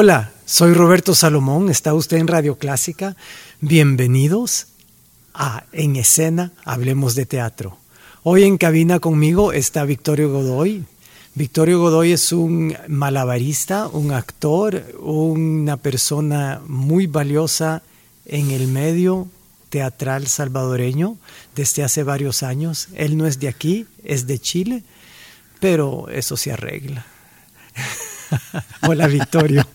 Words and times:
Hola, 0.00 0.30
soy 0.46 0.74
Roberto 0.74 1.12
Salomón, 1.12 1.70
está 1.70 1.92
usted 1.92 2.18
en 2.18 2.28
Radio 2.28 2.56
Clásica. 2.56 3.16
Bienvenidos 3.60 4.68
a 5.34 5.64
En 5.72 5.96
Escena, 5.96 6.52
Hablemos 6.64 7.16
de 7.16 7.26
Teatro. 7.26 7.78
Hoy 8.22 8.44
en 8.44 8.58
cabina 8.58 9.00
conmigo 9.00 9.52
está 9.52 9.84
Victorio 9.84 10.30
Godoy. 10.30 10.84
Victorio 11.34 11.80
Godoy 11.80 12.12
es 12.12 12.30
un 12.30 12.76
malabarista, 12.86 13.88
un 13.88 14.12
actor, 14.12 14.84
una 15.00 15.78
persona 15.78 16.60
muy 16.68 17.08
valiosa 17.08 17.82
en 18.24 18.52
el 18.52 18.68
medio 18.68 19.26
teatral 19.68 20.28
salvadoreño 20.28 21.16
desde 21.56 21.82
hace 21.82 22.04
varios 22.04 22.44
años. 22.44 22.86
Él 22.94 23.16
no 23.16 23.26
es 23.26 23.40
de 23.40 23.48
aquí, 23.48 23.88
es 24.04 24.28
de 24.28 24.38
Chile, 24.38 24.84
pero 25.58 26.08
eso 26.08 26.36
se 26.36 26.52
arregla. 26.52 27.04
Hola 28.86 29.06
Victorio. 29.06 29.66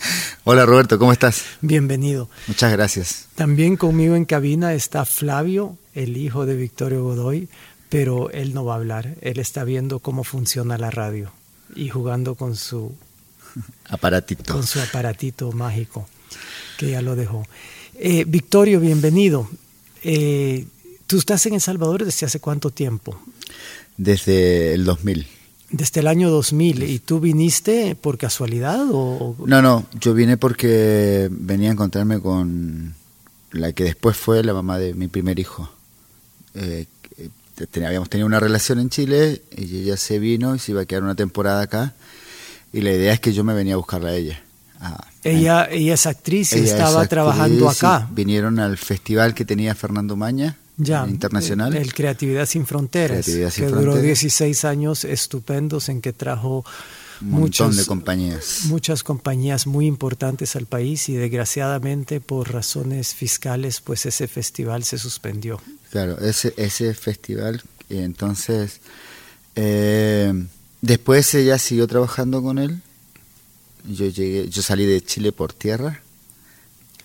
Hola 0.44 0.66
Roberto, 0.66 1.00
¿cómo 1.00 1.12
estás? 1.12 1.44
Bienvenido. 1.62 2.30
Muchas 2.48 2.72
gracias. 2.72 3.28
También 3.36 3.78
conmigo 3.78 4.16
en 4.16 4.26
cabina 4.26 4.74
está 4.74 5.06
Flavio, 5.06 5.78
el 5.94 6.18
hijo 6.18 6.46
de 6.46 6.56
Victorio 6.56 7.04
Godoy, 7.04 7.50
pero 7.90 8.30
él 8.32 8.54
no 8.54 8.66
va 8.66 8.74
a 8.74 8.78
hablar. 8.78 9.16
Él 9.22 9.40
está 9.40 9.64
viendo 9.64 10.00
cómo 10.00 10.24
funciona 10.24 10.78
la 10.78 10.92
radio 10.92 11.32
y 11.76 11.90
jugando 11.90 12.36
con 12.36 12.56
su 12.56 12.94
aparatito. 13.90 14.54
Con 14.54 14.66
su 14.66 14.80
aparatito 14.80 15.52
mágico, 15.52 16.08
que 16.78 16.92
ya 16.92 17.02
lo 17.02 17.16
dejó. 17.16 17.46
Eh, 17.96 18.26
Victorio, 18.28 18.80
bienvenido. 18.80 19.50
Eh, 20.04 20.66
¿Tú 21.08 21.18
estás 21.18 21.46
en 21.46 21.54
El 21.54 21.62
Salvador 21.62 22.06
desde 22.06 22.26
hace 22.26 22.40
cuánto 22.40 22.72
tiempo? 22.72 23.20
Desde 23.98 24.74
el 24.74 24.86
2000. 24.86 25.28
Desde 25.74 26.02
el 26.02 26.08
año 26.08 26.30
2000. 26.30 26.84
¿Y 26.84 27.00
tú 27.00 27.20
viniste 27.20 27.96
por 27.96 28.20
casualidad? 28.20 28.86
O? 28.92 29.36
No, 29.44 29.60
no, 29.64 29.88
yo 30.00 30.14
vine 30.14 30.38
porque 30.38 31.28
venía 31.32 31.70
a 31.70 31.72
encontrarme 31.72 32.20
con 32.20 32.94
la 33.52 33.74
que 33.74 33.84
después 33.84 34.16
fue 34.16 34.44
la 34.44 34.54
mamá 34.54 34.78
de 34.78 34.94
mi 34.94 35.08
primer 35.08 35.40
hijo. 35.40 35.68
Eh, 36.54 36.86
habíamos 37.84 38.08
tenido 38.08 38.28
una 38.28 38.40
relación 38.40 38.80
en 38.80 38.92
Chile 38.92 39.42
y 39.58 39.80
ella 39.80 39.98
se 39.98 40.20
vino 40.20 40.54
y 40.54 40.60
se 40.60 40.74
iba 40.74 40.82
a 40.82 40.86
quedar 40.86 41.02
una 41.02 41.16
temporada 41.16 41.64
acá. 41.64 41.96
Y 42.72 42.82
la 42.82 42.92
idea 42.92 43.12
es 43.12 43.20
que 43.20 43.34
yo 43.34 43.44
me 43.44 43.56
venía 43.56 43.74
a 43.74 43.78
buscarla 43.78 44.10
a 44.10 44.14
ella. 44.14 44.44
ella, 45.24 45.68
ella 45.72 45.96
es 45.96 46.06
actriz 46.06 46.54
y 46.54 46.60
estaba 46.60 47.08
trabajando 47.08 47.68
acá. 47.68 48.08
Vinieron 48.12 48.60
al 48.60 48.78
festival 48.78 49.34
que 49.34 49.44
tenía 49.44 49.74
Fernando 49.74 50.16
Maña 50.16 50.56
ya, 50.78 51.08
internacional. 51.08 51.76
El, 51.76 51.94
Creatividad 51.94 52.46
Sin 52.46 52.66
Fronteras, 52.66 53.26
que 53.26 53.68
duró 53.68 53.98
16 53.98 54.66
años 54.66 55.06
estupendos 55.06 55.90
en 55.90 56.02
que 56.02 56.14
trajo 56.14 56.66
un 57.22 57.30
montón 57.30 57.76
de 57.76 57.86
compañías. 57.86 58.62
Muchas 58.66 59.04
compañías 59.04 59.68
muy 59.68 59.86
importantes 59.86 60.56
al 60.56 60.66
país 60.66 61.08
y 61.10 61.14
desgraciadamente 61.14 62.20
por 62.20 62.52
razones 62.52 63.14
fiscales 63.14 63.82
pues 63.82 64.06
ese 64.06 64.28
festival 64.28 64.84
se 64.84 64.98
suspendió. 64.98 65.62
Claro, 65.92 66.20
ese, 66.20 66.54
ese 66.58 66.94
festival 66.94 67.62
y 67.90 68.00
entonces 68.00 68.82
eh, 69.56 70.34
después 70.82 71.34
ella 71.36 71.58
siguió 71.60 71.88
trabajando 71.88 72.42
con 72.42 72.58
él. 72.58 72.82
Yo 73.86 74.08
llegué, 74.08 74.50
yo 74.50 74.62
salí 74.62 74.86
de 74.86 75.02
Chile 75.02 75.32
por 75.32 75.54
tierra 75.54 76.03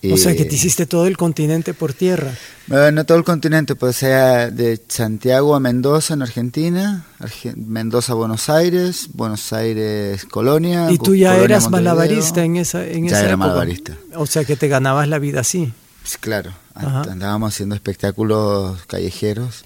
o 0.03 0.17
sea, 0.17 0.37
que 0.37 0.45
te 0.45 0.55
hiciste 0.55 0.87
todo 0.87 1.07
el 1.07 1.17
continente 1.17 1.75
por 1.75 1.93
tierra. 1.93 2.33
no 2.69 3.05
todo 3.05 3.19
el 3.19 3.25
continente, 3.25 3.75
pues 3.75 3.97
sea 3.97 4.51
de 4.51 4.81
Santiago 4.89 5.55
a 5.55 5.61
Mendoza 5.61 6.15
en 6.15 6.23
Argentina, 6.23 7.07
Mendoza 7.57 8.13
a 8.13 8.17
Buenos 8.17 8.49
Aires, 8.49 9.09
Buenos 9.15 9.53
Aires 9.53 10.25
Colonia. 10.25 10.91
¿Y 10.91 10.99
tú 10.99 11.15
ya 11.15 11.37
eras 11.37 11.71
malabarista 11.71 12.45
en 12.45 12.57
esa, 12.57 12.87
en 12.87 13.09
ya 13.09 13.21
era 13.21 13.37
malabarista. 13.37 13.97
O 14.15 14.27
sea, 14.27 14.45
que 14.45 14.57
te 14.57 14.69
ganabas 14.69 15.09
la 15.09 15.19
vida 15.19 15.41
así. 15.41 15.73
Pues 16.03 16.17
claro, 16.17 16.53
andábamos 16.75 17.55
haciendo 17.55 17.75
espectáculos 17.75 18.85
callejeros 18.87 19.65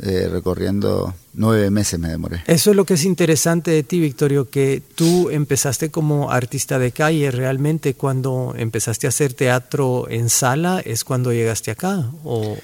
eh, 0.00 0.28
recorriendo 0.30 1.14
nueve 1.34 1.70
meses 1.70 1.98
me 1.98 2.08
demoré. 2.08 2.42
Eso 2.46 2.70
es 2.70 2.76
lo 2.76 2.84
que 2.84 2.94
es 2.94 3.04
interesante 3.04 3.70
de 3.70 3.82
ti, 3.82 3.98
Victorio, 4.00 4.50
que 4.50 4.82
tú 4.94 5.30
empezaste 5.30 5.90
como 5.90 6.30
artista 6.30 6.78
de 6.78 6.92
calle, 6.92 7.30
realmente 7.30 7.94
cuando 7.94 8.54
empezaste 8.56 9.06
a 9.06 9.08
hacer 9.08 9.32
teatro 9.32 10.06
en 10.08 10.28
sala 10.28 10.80
es 10.84 11.04
cuando 11.04 11.32
llegaste 11.32 11.70
acá 11.70 12.10
o 12.24 12.56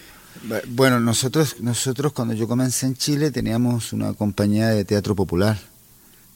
bueno, 0.68 0.98
nosotros 0.98 1.56
nosotros 1.60 2.12
cuando 2.12 2.34
yo 2.34 2.48
comencé 2.48 2.86
en 2.86 2.96
Chile 2.96 3.30
teníamos 3.30 3.92
una 3.92 4.12
compañía 4.14 4.68
de 4.68 4.84
teatro 4.84 5.14
popular 5.14 5.58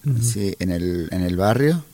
en, 0.04 0.70
el, 0.70 1.08
en 1.10 1.22
el 1.22 1.36
barrio 1.36 1.84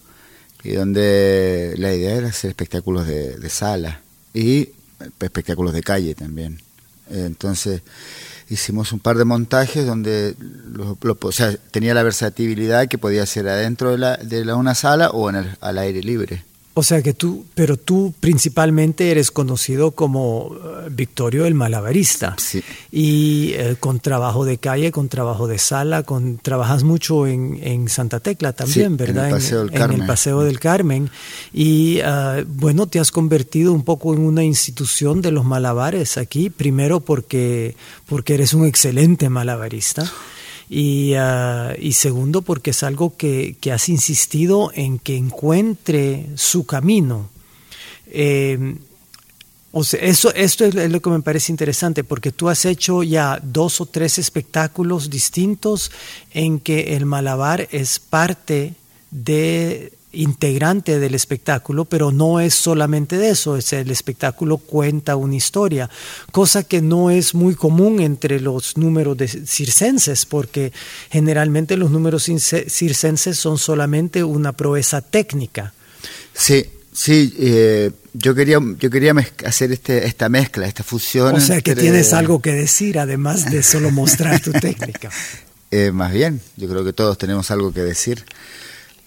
y 0.63 0.73
donde 0.73 1.75
la 1.79 1.95
idea 1.95 2.17
era 2.17 2.29
hacer 2.29 2.51
espectáculos 2.51 3.07
de, 3.07 3.39
de 3.39 3.49
sala 3.49 4.03
y 4.35 4.69
espectáculos 5.21 5.73
de 5.73 5.83
calle 5.83 6.15
también. 6.15 6.61
Entonces, 7.11 7.83
hicimos 8.53 8.93
un 8.93 9.01
par 9.01 9.17
de 9.17 9.25
montajes 9.25 9.87
donde 9.87 10.37
tenía 11.71 11.95
la 11.95 12.03
versatilidad 12.03 12.89
que 12.89 12.99
podía 12.99 13.25
ser 13.27 13.49
adentro 13.49 13.93
de, 13.93 13.99
la, 13.99 14.17
de 14.17 14.45
la, 14.45 14.57
una 14.57 14.75
sala 14.75 15.11
o 15.11 15.31
en 15.31 15.37
el, 15.37 15.57
al 15.61 15.79
aire 15.79 16.03
libre. 16.03 16.45
O 16.75 16.83
sea 16.83 17.03
que 17.03 17.13
tú, 17.13 17.45
pero 17.55 17.77
tú 17.77 18.15
principalmente 18.19 19.11
eres 19.11 19.31
conocido 19.31 19.91
como 19.91 20.53
eh, 20.55 20.89
Victorio 20.91 21.45
el 21.45 21.55
malabarista. 21.55 22.35
Sí. 22.39 22.63
Y 22.91 23.53
eh, 23.55 23.77
con 23.79 24.01
trabajo 24.01 24.47
de 24.47 24.57
calle, 24.57 24.91
con 24.91 25.11
trabajo 25.11 25.47
de 25.47 25.59
sala, 25.59 26.03
con 26.03 26.39
trabajas 26.39 26.83
mucho 26.83 27.27
en, 27.27 27.59
en 27.63 27.89
Santa 27.91 28.21
Tecla 28.21 28.55
también, 28.55 28.97
¿verdad? 28.97 29.29
En 29.29 29.35
el 29.35 29.37
Paseo 29.37 29.61
del 29.61 29.71
Carmen. 29.71 29.95
En 29.95 30.01
el 30.01 30.07
Paseo 30.07 30.41
del 30.41 30.61
Carmen. 30.61 31.11
Y 31.53 31.99
eh, 32.03 32.45
bueno, 32.49 32.87
te 32.87 33.01
has 33.01 33.11
convertido 33.11 33.75
un 33.75 33.85
poco 33.85 34.15
en 34.15 34.21
una 34.21 34.43
institución 34.43 35.21
de 35.21 35.31
los 35.31 35.45
malabares 35.45 36.17
aquí, 36.17 36.49
primero 36.49 37.01
porque, 37.01 37.77
porque 38.07 38.33
eres 38.33 38.55
un 38.55 38.65
excelente 38.65 39.29
malabarista. 39.29 40.11
Ah, 40.71 41.75
y, 41.79 41.93
segundo 41.93 42.43
porque 42.43 42.71
es 42.71 42.83
algo 42.83 43.17
que, 43.17 43.57
has 43.73 43.89
insistido 43.89 44.71
en 44.75 44.99
que 44.99 45.17
encuentre 45.17 46.27
su 46.37 46.65
camino. 46.67 47.29
Eh, 48.07 48.77
o 49.75 49.85
sea, 49.85 50.01
eso, 50.01 50.33
esto 50.35 50.67
es 50.67 50.75
lo 50.75 51.01
que 51.01 51.11
me 51.11 51.23
parece 51.23 51.51
interesante, 51.51 52.05
porque 52.05 52.31
tú 52.31 52.49
has 52.49 52.65
hecho 52.67 53.03
ya 53.03 53.41
dos 53.43 53.81
o 53.81 53.87
tres 53.87 54.19
espectáculos 54.19 55.09
distintos 55.09 55.91
en 56.33 56.61
que 56.61 56.95
el 56.95 57.07
malabar 57.07 57.69
es 57.71 57.99
parte 57.99 58.75
de 59.11 59.93
integrante 60.13 60.99
del 60.99 61.15
espectáculo, 61.15 61.85
pero 61.85 62.13
no 62.13 62.41
es 62.41 62.55
solamente 62.55 63.17
de 63.17 63.31
eso, 63.31 63.57
es 63.57 63.73
el 63.73 63.91
espectáculo 63.91 64.59
cuenta 64.59 65.17
una 65.17 65.37
historia, 65.37 65.89
cosa 66.31 66.63
que 66.63 66.83
no 66.83 67.11
es 67.11 67.35
muy 67.35 67.55
común 67.55 68.01
entre 68.01 68.41
los 68.41 68.77
números 68.77 69.17
de 69.17 69.29
circenses, 69.29 70.27
porque 70.27 70.73
generalmente 71.11 71.77
los 71.77 71.91
números 71.91 72.25
circenses 72.25 73.39
son 73.39 73.59
solamente 73.59 74.23
una 74.23 74.53
proeza 74.53 75.01
técnica. 75.01 75.73
Sí, 76.35 76.67
sí, 76.93 77.35
eh, 77.39 77.91
yo 78.13 78.35
quería, 78.35 78.59
yo 78.79 78.91
quería 78.91 79.15
hacer 79.45 79.73
este, 79.73 80.07
esta 80.07 80.29
mezcla, 80.29 80.67
esta 80.67 80.83
fusión. 80.83 81.35
O 81.35 81.41
sea 81.41 81.61
que 81.61 81.75
tienes 81.75 82.13
algo 82.13 82.41
que 82.41 82.53
decir, 82.53 82.99
además 82.99 83.51
de 83.51 83.63
solo 83.63 83.91
mostrar 83.91 84.41
tu 84.41 84.53
técnica. 84.53 85.11
Eh, 85.75 85.91
más 85.91 86.13
bien, 86.13 86.39
yo 86.59 86.69
creo 86.69 86.85
que 86.85 86.93
todos 86.93 87.17
tenemos 87.17 87.51
algo 87.51 87.73
que 87.73 87.81
decir 87.81 88.27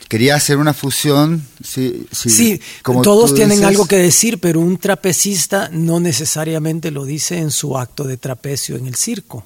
quería 0.07 0.35
hacer 0.35 0.57
una 0.57 0.73
fusión. 0.73 1.45
Sí, 1.63 2.07
sí, 2.11 2.59
como 2.83 3.01
todos 3.01 3.33
tienen 3.33 3.63
algo 3.63 3.85
que 3.85 3.97
decir, 3.97 4.39
pero 4.39 4.59
un 4.59 4.77
trapecista 4.77 5.69
no 5.71 5.99
necesariamente 5.99 6.91
lo 6.91 7.05
dice 7.05 7.37
en 7.37 7.51
su 7.51 7.77
acto 7.77 8.03
de 8.03 8.17
trapecio 8.17 8.75
en 8.75 8.87
el 8.87 8.95
circo. 8.95 9.45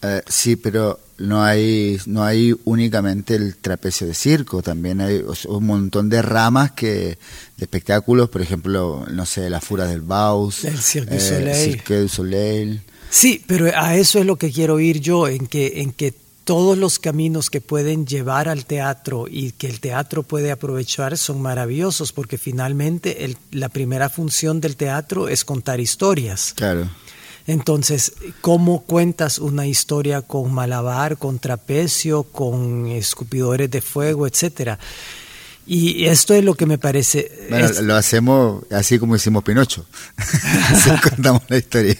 Eh, 0.00 0.22
sí, 0.28 0.56
pero 0.56 1.00
no 1.18 1.42
hay, 1.42 1.98
no 2.06 2.22
hay 2.22 2.54
únicamente 2.64 3.34
el 3.34 3.56
trapecio 3.56 4.06
de 4.06 4.14
circo, 4.14 4.62
también 4.62 5.00
hay 5.00 5.24
un 5.48 5.66
montón 5.66 6.08
de 6.08 6.22
ramas 6.22 6.72
que, 6.72 6.86
de 6.86 7.18
espectáculos, 7.56 8.30
por 8.30 8.40
ejemplo, 8.40 9.04
no 9.10 9.26
sé, 9.26 9.50
la 9.50 9.60
Fura 9.60 9.86
del 9.86 10.02
Baus, 10.02 10.64
el 10.64 10.78
Cirque 10.78 11.16
du 11.16 11.16
eh, 11.16 11.20
Soleil. 11.20 11.56
Cirque 11.56 11.96
du 11.96 12.08
Soleil. 12.08 12.82
Sí, 13.10 13.42
pero 13.46 13.66
a 13.74 13.96
eso 13.96 14.20
es 14.20 14.26
lo 14.26 14.36
que 14.36 14.52
quiero 14.52 14.78
ir 14.78 15.00
yo, 15.00 15.26
en 15.26 15.48
que, 15.48 15.80
en 15.80 15.92
que 15.92 16.14
todos 16.48 16.78
los 16.78 16.98
caminos 16.98 17.50
que 17.50 17.60
pueden 17.60 18.06
llevar 18.06 18.48
al 18.48 18.64
teatro 18.64 19.26
y 19.30 19.52
que 19.52 19.66
el 19.66 19.80
teatro 19.80 20.22
puede 20.22 20.50
aprovechar 20.50 21.18
son 21.18 21.42
maravillosos, 21.42 22.10
porque 22.12 22.38
finalmente 22.38 23.26
el- 23.26 23.36
la 23.50 23.68
primera 23.68 24.08
función 24.08 24.58
del 24.58 24.74
teatro 24.74 25.28
es 25.28 25.44
contar 25.44 25.78
historias. 25.78 26.54
Claro. 26.56 26.88
Entonces, 27.46 28.14
¿cómo 28.40 28.80
cuentas 28.84 29.38
una 29.38 29.66
historia 29.66 30.22
con 30.22 30.50
malabar, 30.54 31.18
con 31.18 31.38
trapecio, 31.38 32.22
con 32.22 32.86
escupidores 32.86 33.70
de 33.70 33.82
fuego, 33.82 34.26
etcétera? 34.26 34.78
Y 35.70 36.06
esto 36.06 36.32
es 36.32 36.42
lo 36.42 36.54
que 36.54 36.64
me 36.64 36.78
parece. 36.78 37.30
Bueno, 37.50 37.66
es- 37.66 37.82
lo 37.82 37.94
hacemos 37.94 38.64
así 38.70 38.98
como 38.98 39.14
hicimos 39.16 39.44
Pinocho. 39.44 39.84
así 40.16 40.90
contamos 41.02 41.42
la 41.48 41.58
historia. 41.58 41.94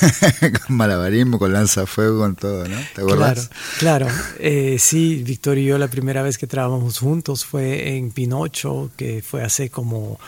con 0.66 0.76
malabarismo, 0.76 1.38
con 1.38 1.50
lanzafuego, 1.50 2.18
con 2.20 2.36
todo, 2.36 2.68
¿no? 2.68 2.76
¿Te 2.94 3.00
acuerdas? 3.00 3.48
Claro, 3.78 4.06
claro. 4.06 4.24
Eh, 4.38 4.76
sí, 4.78 5.22
Víctor 5.24 5.56
y 5.56 5.64
yo 5.64 5.78
la 5.78 5.88
primera 5.88 6.20
vez 6.20 6.36
que 6.36 6.46
trabajamos 6.46 6.98
juntos 6.98 7.46
fue 7.46 7.96
en 7.96 8.10
Pinocho, 8.10 8.90
que 8.98 9.22
fue 9.22 9.42
hace 9.42 9.70
como 9.70 10.20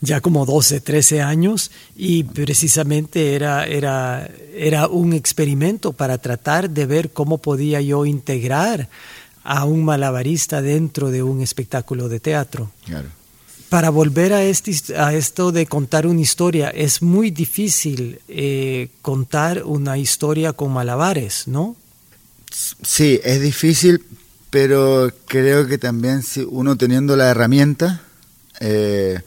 ya 0.00 0.20
como 0.20 0.44
12, 0.46 0.80
13 0.80 1.20
años 1.22 1.70
y 1.94 2.24
precisamente 2.24 3.34
era, 3.34 3.66
era, 3.66 4.28
era 4.56 4.88
un 4.88 5.12
experimento 5.12 5.92
para 5.92 6.18
tratar 6.18 6.70
de 6.70 6.86
ver 6.86 7.12
cómo 7.12 7.38
podía 7.38 7.80
yo 7.82 8.04
integrar 8.04 8.88
a 9.44 9.64
un 9.64 9.84
malabarista 9.84 10.62
dentro 10.62 11.10
de 11.10 11.22
un 11.22 11.40
espectáculo 11.40 12.08
de 12.08 12.20
teatro. 12.20 12.70
Claro. 12.84 13.08
Para 13.68 13.90
volver 13.90 14.34
a, 14.34 14.44
este, 14.44 14.96
a 14.96 15.14
esto 15.14 15.50
de 15.50 15.66
contar 15.66 16.06
una 16.06 16.20
historia, 16.20 16.68
es 16.68 17.00
muy 17.00 17.30
difícil 17.30 18.20
eh, 18.28 18.90
contar 19.00 19.62
una 19.64 19.96
historia 19.96 20.52
con 20.52 20.72
malabares, 20.72 21.48
¿no? 21.48 21.74
Sí, 22.50 23.18
es 23.24 23.40
difícil, 23.40 24.04
pero 24.50 25.10
creo 25.26 25.66
que 25.66 25.78
también 25.78 26.22
si 26.22 26.42
uno 26.42 26.76
teniendo 26.76 27.16
la 27.16 27.30
herramienta, 27.30 28.02
eh, 28.60 29.20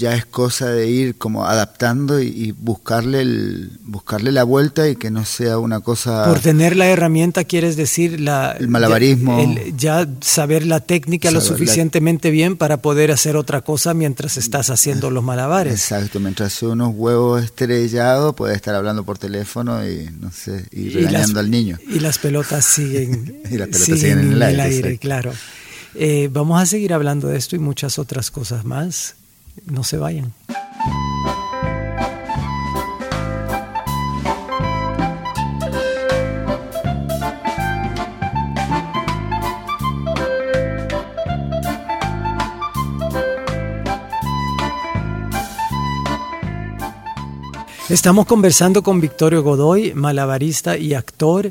ya 0.00 0.14
es 0.16 0.24
cosa 0.26 0.70
de 0.70 0.88
ir 0.90 1.16
como 1.16 1.46
adaptando 1.46 2.20
y, 2.20 2.26
y 2.28 2.52
buscarle 2.52 3.20
el, 3.20 3.78
buscarle 3.84 4.32
la 4.32 4.42
vuelta 4.42 4.88
y 4.88 4.96
que 4.96 5.10
no 5.10 5.24
sea 5.24 5.58
una 5.58 5.80
cosa 5.80 6.24
Por 6.26 6.40
tener 6.40 6.74
la 6.76 6.86
herramienta 6.88 7.44
quieres 7.44 7.76
decir 7.76 8.20
la, 8.20 8.52
El 8.58 8.68
malabarismo. 8.68 9.38
Ya, 9.38 9.44
el- 9.62 9.76
ya 9.76 10.08
saber 10.20 10.66
la 10.66 10.80
técnica 10.80 11.30
lo 11.30 11.38
la- 11.38 11.44
suficientemente 11.44 12.30
bien 12.30 12.56
para 12.56 12.78
poder 12.82 13.12
hacer 13.12 13.36
otra 13.36 13.60
cosa 13.60 13.94
mientras 13.94 14.36
estás 14.36 14.70
haciendo 14.70 15.10
los 15.10 15.22
malabares. 15.22 15.74
Exacto, 15.74 16.18
mientras 16.18 16.52
hace 16.54 16.66
unos 16.66 16.92
huevos 16.94 17.44
estrellados 17.44 18.34
puede 18.34 18.54
estar 18.56 18.74
hablando 18.74 19.04
por 19.04 19.18
teléfono 19.18 19.86
y 19.86 20.08
no 20.20 20.32
sé, 20.32 20.66
y 20.72 20.82
Y 20.82 20.88
regañando 20.90 21.34
las- 21.34 21.44
al 21.44 21.50
niño. 21.50 21.78
Y 21.88 22.00
las 22.00 22.18
pelotas 22.18 22.64
siguen, 22.64 23.42
Y 23.50 23.58
las 23.58 23.68
pelotas 23.68 23.84
siguen 23.98 24.18
en 24.20 24.32
el 24.32 24.42
aire, 24.42 24.64
exacto. 24.78 24.98
claro. 25.00 25.32
Eh, 25.94 26.28
vamos 26.32 26.62
a 26.62 26.66
seguir 26.66 26.92
hablando 26.94 27.26
de 27.28 27.36
esto 27.36 27.56
y 27.56 27.58
muchas 27.58 27.98
otras 27.98 28.30
cosas 28.30 28.64
más. 28.64 29.16
No 29.66 29.84
se 29.84 29.96
vayan. 29.96 30.32
Estamos 47.90 48.26
conversando 48.26 48.84
con 48.84 49.00
Victorio 49.00 49.42
Godoy, 49.42 49.94
malabarista 49.94 50.78
y 50.78 50.94
actor. 50.94 51.50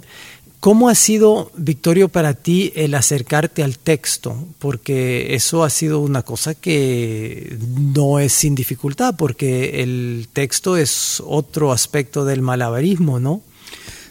¿Cómo 0.60 0.90
ha 0.90 0.96
sido, 0.96 1.52
Victorio, 1.56 2.10
para 2.10 2.34
ti 2.34 2.74
el 2.76 2.94
acercarte 2.94 3.64
al 3.64 3.78
texto? 3.80 4.46
Porque 4.60 5.34
eso 5.34 5.64
ha 5.64 5.70
sido 5.70 6.00
una 6.02 6.22
cosa 6.24 6.54
que 6.54 7.58
no 7.78 8.20
es 8.20 8.34
sin 8.34 8.56
dificultad, 8.56 9.16
porque 9.18 9.82
el 9.82 10.28
texto 10.34 10.76
es 10.76 11.24
otro 11.26 11.72
aspecto 11.72 12.26
del 12.26 12.42
malabarismo, 12.42 13.22
¿no? 13.22 13.42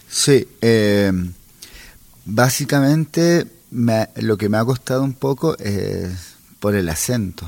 Sí, 0.09 0.49
eh, 0.63 1.13
básicamente 2.25 3.47
me- 3.71 4.09
lo 4.17 4.39
que 4.39 4.49
me 4.49 4.57
ha 4.57 4.65
costado 4.65 5.03
un 5.03 5.13
poco 5.13 5.57
es 5.59 6.09
por 6.61 6.75
el 6.75 6.89
acento, 6.89 7.47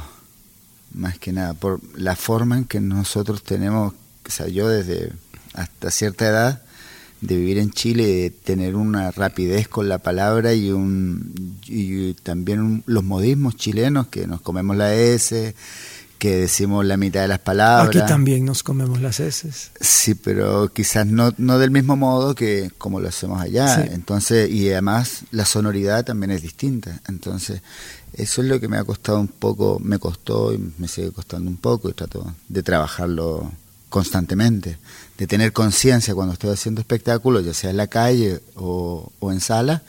más 0.93 1.19
que 1.19 1.33
nada, 1.33 1.55
por 1.55 1.81
la 1.97 2.17
forma 2.17 2.59
en 2.59 2.65
que 2.65 2.81
nosotros 2.81 3.43
tenemos, 3.43 3.95
o 4.27 4.31
sea, 4.31 4.47
yo 4.49 4.69
desde 4.69 5.13
hasta 5.55 5.91
cierta 5.91 6.29
edad, 6.29 6.63
de 7.21 7.37
vivir 7.37 7.59
en 7.59 7.71
Chile, 7.71 8.07
de 8.07 8.31
tener 8.31 8.77
una 8.77 9.11
rapidez 9.11 9.69
con 9.69 9.89
la 9.89 9.99
palabra 9.99 10.55
y, 10.55 10.71
un, 10.71 11.35
y 11.67 12.15
también 12.15 12.61
un- 12.61 12.83
los 12.87 13.05
modismos 13.05 13.57
chilenos, 13.57 14.07
que 14.09 14.27
nos 14.27 14.41
comemos 14.41 14.77
la 14.77 14.95
S, 14.95 15.55
que 16.19 16.37
decimos 16.37 16.85
la 16.85 16.97
mitad 16.99 17.23
de 17.23 17.29
las 17.29 17.39
palabras. 17.39 17.89
Aquí 17.97 18.07
también 18.07 18.45
nos 18.45 18.63
comemos 18.63 19.01
las 19.01 19.21
heces. 19.21 19.71
Sí, 19.81 20.15
pero 20.15 20.71
quizás 20.73 21.07
no, 21.07 21.33
no 21.39 21.59
del 21.59 21.71
mismo 21.71 21.97
modo 21.97 22.35
que 22.35 22.71
como 22.77 23.01
lo 23.01 23.09
hacemos 23.09 23.41
allá. 23.41 23.83
Sí. 23.83 23.89
Entonces, 23.93 24.51
y 24.51 24.71
además 24.71 25.23
la 25.31 25.47
sonoridad 25.47 26.05
también 26.05 26.31
es 26.31 26.43
distinta. 26.43 27.01
Entonces, 27.09 27.63
eso 28.13 28.43
es 28.43 28.49
lo 28.49 28.61
que 28.61 28.69
me 28.69 28.77
ha 28.77 28.85
costado 28.85 29.19
un 29.21 29.29
poco, 29.29 29.79
me 29.83 29.99
costó 29.99 30.53
y 30.53 30.73
me 30.79 30.89
sigue 30.89 31.11
costando 31.11 31.51
un 31.51 31.57
poco 31.57 31.89
y 31.89 31.95
trato 31.95 32.35
de 32.49 32.63
trabajarlo 32.63 33.51
constantemente, 33.89 34.79
de 35.21 35.27
tener 35.27 35.53
conciencia 35.53 36.15
cuando 36.15 36.33
estoy 36.33 36.51
haciendo 36.51 36.81
espectáculos, 36.81 37.45
ya 37.45 37.53
sea 37.53 37.69
en 37.69 37.77
la 37.77 37.89
calle 37.89 38.41
o, 38.57 39.13
o 39.21 39.33
en 39.33 39.41
sala, 39.41 39.83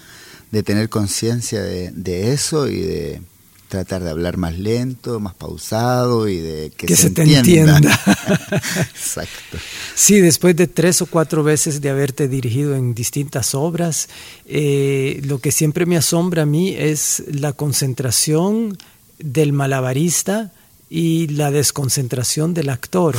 de 0.52 0.62
tener 0.62 0.90
conciencia 0.90 1.62
de, 1.62 1.90
de 1.92 2.34
eso 2.34 2.68
y 2.68 2.82
de 2.82 3.22
tratar 3.70 4.04
de 4.04 4.10
hablar 4.10 4.36
más 4.36 4.60
lento, 4.60 5.22
más 5.22 5.34
pausado 5.34 6.28
y 6.28 6.42
de 6.42 6.74
que, 6.76 6.86
Que 6.88 6.98
se, 6.98 7.04
se 7.04 7.10
te 7.12 7.22
entienda. 7.24 7.78
entienda. 7.78 8.00
Exacto. 8.94 9.58
Sí, 9.96 10.20
después 10.20 10.56
de 10.58 10.68
tres 10.68 11.02
o 11.02 11.06
cuatro 11.06 11.44
veces 11.44 11.80
de 11.80 11.90
haberte 11.90 12.28
dirigido 12.28 12.76
en 12.76 12.94
distintas 12.94 13.56
obras, 13.56 14.10
eh, 14.48 15.22
lo 15.24 15.40
que 15.40 15.52
siempre 15.54 15.86
me 15.86 15.96
asombra 15.96 16.44
a 16.44 16.46
mí 16.46 16.76
es 16.78 17.24
la 17.32 17.54
concentración 17.54 18.78
del 19.20 19.54
malabarista 19.54 20.52
y 20.94 21.28
la 21.28 21.52
desconcentración 21.52 22.54
del 22.54 22.68
actor. 22.68 23.16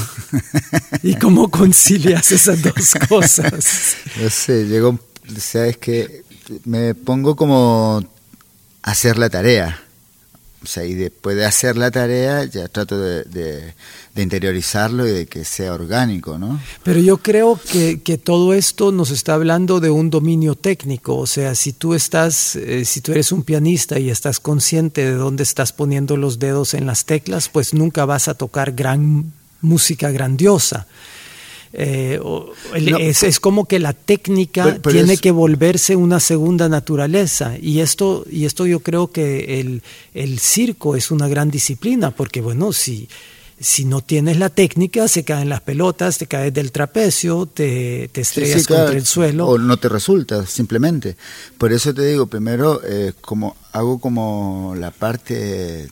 ¿Y 1.03 1.15
cómo 1.15 1.51
concilias 1.51 2.31
esas 2.31 2.61
dos 2.61 2.93
cosas? 3.09 3.97
No 4.21 4.29
sé, 4.29 4.67
llegó, 4.67 4.99
sabes 5.39 5.79
que 5.79 6.23
me 6.67 6.95
pongo 6.95 7.35
como 7.35 8.03
a 8.83 8.91
hacer 8.91 9.17
la 9.17 9.31
tarea. 9.31 9.83
O 10.63 10.67
sea, 10.67 10.85
y 10.85 10.95
después 10.95 11.37
de 11.37 11.45
hacer 11.45 11.77
la 11.77 11.91
tarea 11.91 12.45
ya 12.45 12.69
trato 12.69 12.99
de, 12.99 13.75
interiorizarlo 14.15 15.07
y 15.07 15.11
de 15.11 15.27
que 15.27 15.45
sea 15.45 15.75
orgánico, 15.75 16.39
¿no? 16.39 16.61
Pero 16.85 17.01
yo 17.01 17.19
creo 17.19 17.59
que, 17.71 18.01
que 18.03 18.19
todo 18.19 18.55
esto 18.55 18.93
nos 18.93 19.11
está 19.11 19.35
hablando 19.35 19.81
de 19.81 19.91
un 19.91 20.11
dominio 20.11 20.55
técnico. 20.55 21.17
O 21.17 21.27
sea, 21.27 21.55
si 21.55 21.73
tú 21.73 21.95
estás, 21.95 22.57
eh, 22.57 22.85
si 22.85 23.01
tú 23.01 23.13
eres 23.13 23.33
un 23.33 23.43
pianista 23.43 23.99
y 23.99 24.11
estás 24.11 24.39
consciente 24.39 25.05
de 25.05 25.15
dónde 25.15 25.43
estás 25.43 25.73
poniendo 25.73 26.17
los 26.17 26.39
dedos 26.39 26.75
en 26.75 26.87
las 26.87 27.05
teclas, 27.05 27.49
pues 27.49 27.75
nunca 27.75 28.05
vas 28.05 28.29
a 28.29 28.35
tocar 28.35 28.73
gran 28.73 29.33
música 29.61 30.11
grandiosa. 30.11 30.87
Eh, 31.75 32.19
o- 32.23 32.51
el- 32.75 32.91
No. 32.91 32.99
es, 32.99 33.23
es 33.23 33.41
como 33.41 33.65
que 33.65 33.79
la 33.79 33.95
técnica 33.95 34.65
Pero- 34.65 34.83
pero 34.83 34.93
tiene 34.95 35.15
es- 35.15 35.21
que 35.23 35.31
volverse 35.31 35.97
una 35.97 36.21
segunda 36.21 36.69
naturaleza 36.69 37.55
y 37.61 37.81
esto 37.81 38.25
y 38.31 38.45
esto 38.45 38.67
yo 38.67 38.81
creo 38.81 39.11
que 39.11 39.59
el, 39.61 39.83
el 40.13 40.39
circo 40.39 40.97
es 40.97 41.11
una 41.11 41.29
gran 41.29 41.51
disciplina 41.51 42.11
porque 42.11 42.43
bueno 42.43 42.75
si 42.75 43.09
si 43.59 43.85
no 43.87 44.03
tienes 44.03 44.39
la 44.39 44.51
técnica 44.51 45.09
se 45.09 45.25
caen 45.25 45.49
las 45.49 45.63
pelotas 45.63 46.19
te 46.19 46.27
caes 46.27 46.53
del 46.53 46.73
trapecio 46.73 47.47
te, 47.47 48.09
te 48.13 48.23
Sí, 48.23 48.29
estrellas 48.41 48.61
sí, 48.61 48.67
claro. 48.67 48.83
contra 48.85 48.99
el 48.99 49.07
suelo 49.07 49.47
O 49.47 49.57
no 49.57 49.77
te 49.79 49.89
resulta, 49.89 50.45
simplemente. 50.45 51.17
Por 51.57 51.73
eso 51.73 51.95
te 51.95 52.05
digo, 52.05 52.27
primero 52.27 52.83
eh, 52.85 53.13
como 53.23 53.57
hago 53.73 53.99
como 53.99 54.75
la 54.77 54.91
parte 54.91 55.89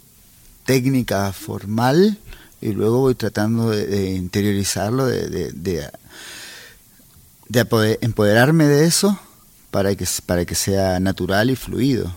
técnica 0.66 1.32
formal 1.32 2.18
y 2.60 2.72
luego 2.72 2.98
voy 2.98 3.14
tratando 3.14 3.70
de, 3.70 3.86
de 3.86 4.10
interiorizarlo, 4.10 5.06
de, 5.06 5.28
de, 5.28 5.90
de, 7.48 7.98
empoderarme 8.00 8.64
de 8.64 8.86
eso 8.86 9.18
para 9.70 9.94
que, 9.94 10.06
para 10.26 10.44
que 10.44 10.54
sea 10.54 11.00
natural 11.00 11.50
y 11.50 11.56
fluido. 11.56 12.14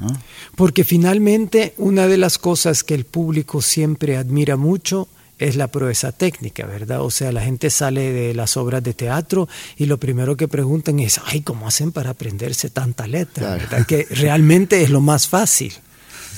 ¿no? 0.00 0.08
Porque 0.54 0.84
finalmente 0.84 1.74
una 1.78 2.06
de 2.06 2.18
las 2.18 2.38
cosas 2.38 2.84
que 2.84 2.94
el 2.94 3.04
público 3.04 3.62
siempre 3.62 4.16
admira 4.16 4.56
mucho 4.56 5.08
es 5.38 5.56
la 5.56 5.68
proeza 5.68 6.12
técnica, 6.12 6.66
¿verdad? 6.66 7.02
O 7.02 7.10
sea, 7.10 7.30
la 7.32 7.42
gente 7.42 7.68
sale 7.70 8.12
de 8.12 8.34
las 8.34 8.56
obras 8.56 8.82
de 8.82 8.94
teatro 8.94 9.48
y 9.76 9.86
lo 9.86 9.98
primero 9.98 10.36
que 10.36 10.48
preguntan 10.48 10.98
es, 11.00 11.20
ay, 11.24 11.42
¿cómo 11.42 11.68
hacen 11.68 11.92
para 11.92 12.10
aprenderse 12.10 12.70
tanta 12.70 13.06
letra? 13.06 13.56
¿verdad? 13.56 13.86
Que 13.86 14.06
realmente 14.10 14.82
es 14.82 14.90
lo 14.90 15.00
más 15.00 15.28
fácil. 15.28 15.72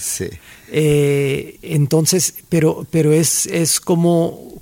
Sí. 0.01 0.29
Eh, 0.71 1.59
entonces, 1.63 2.35
pero, 2.49 2.87
pero 2.91 3.13
es, 3.13 3.47
es 3.47 3.81
como, 3.81 4.61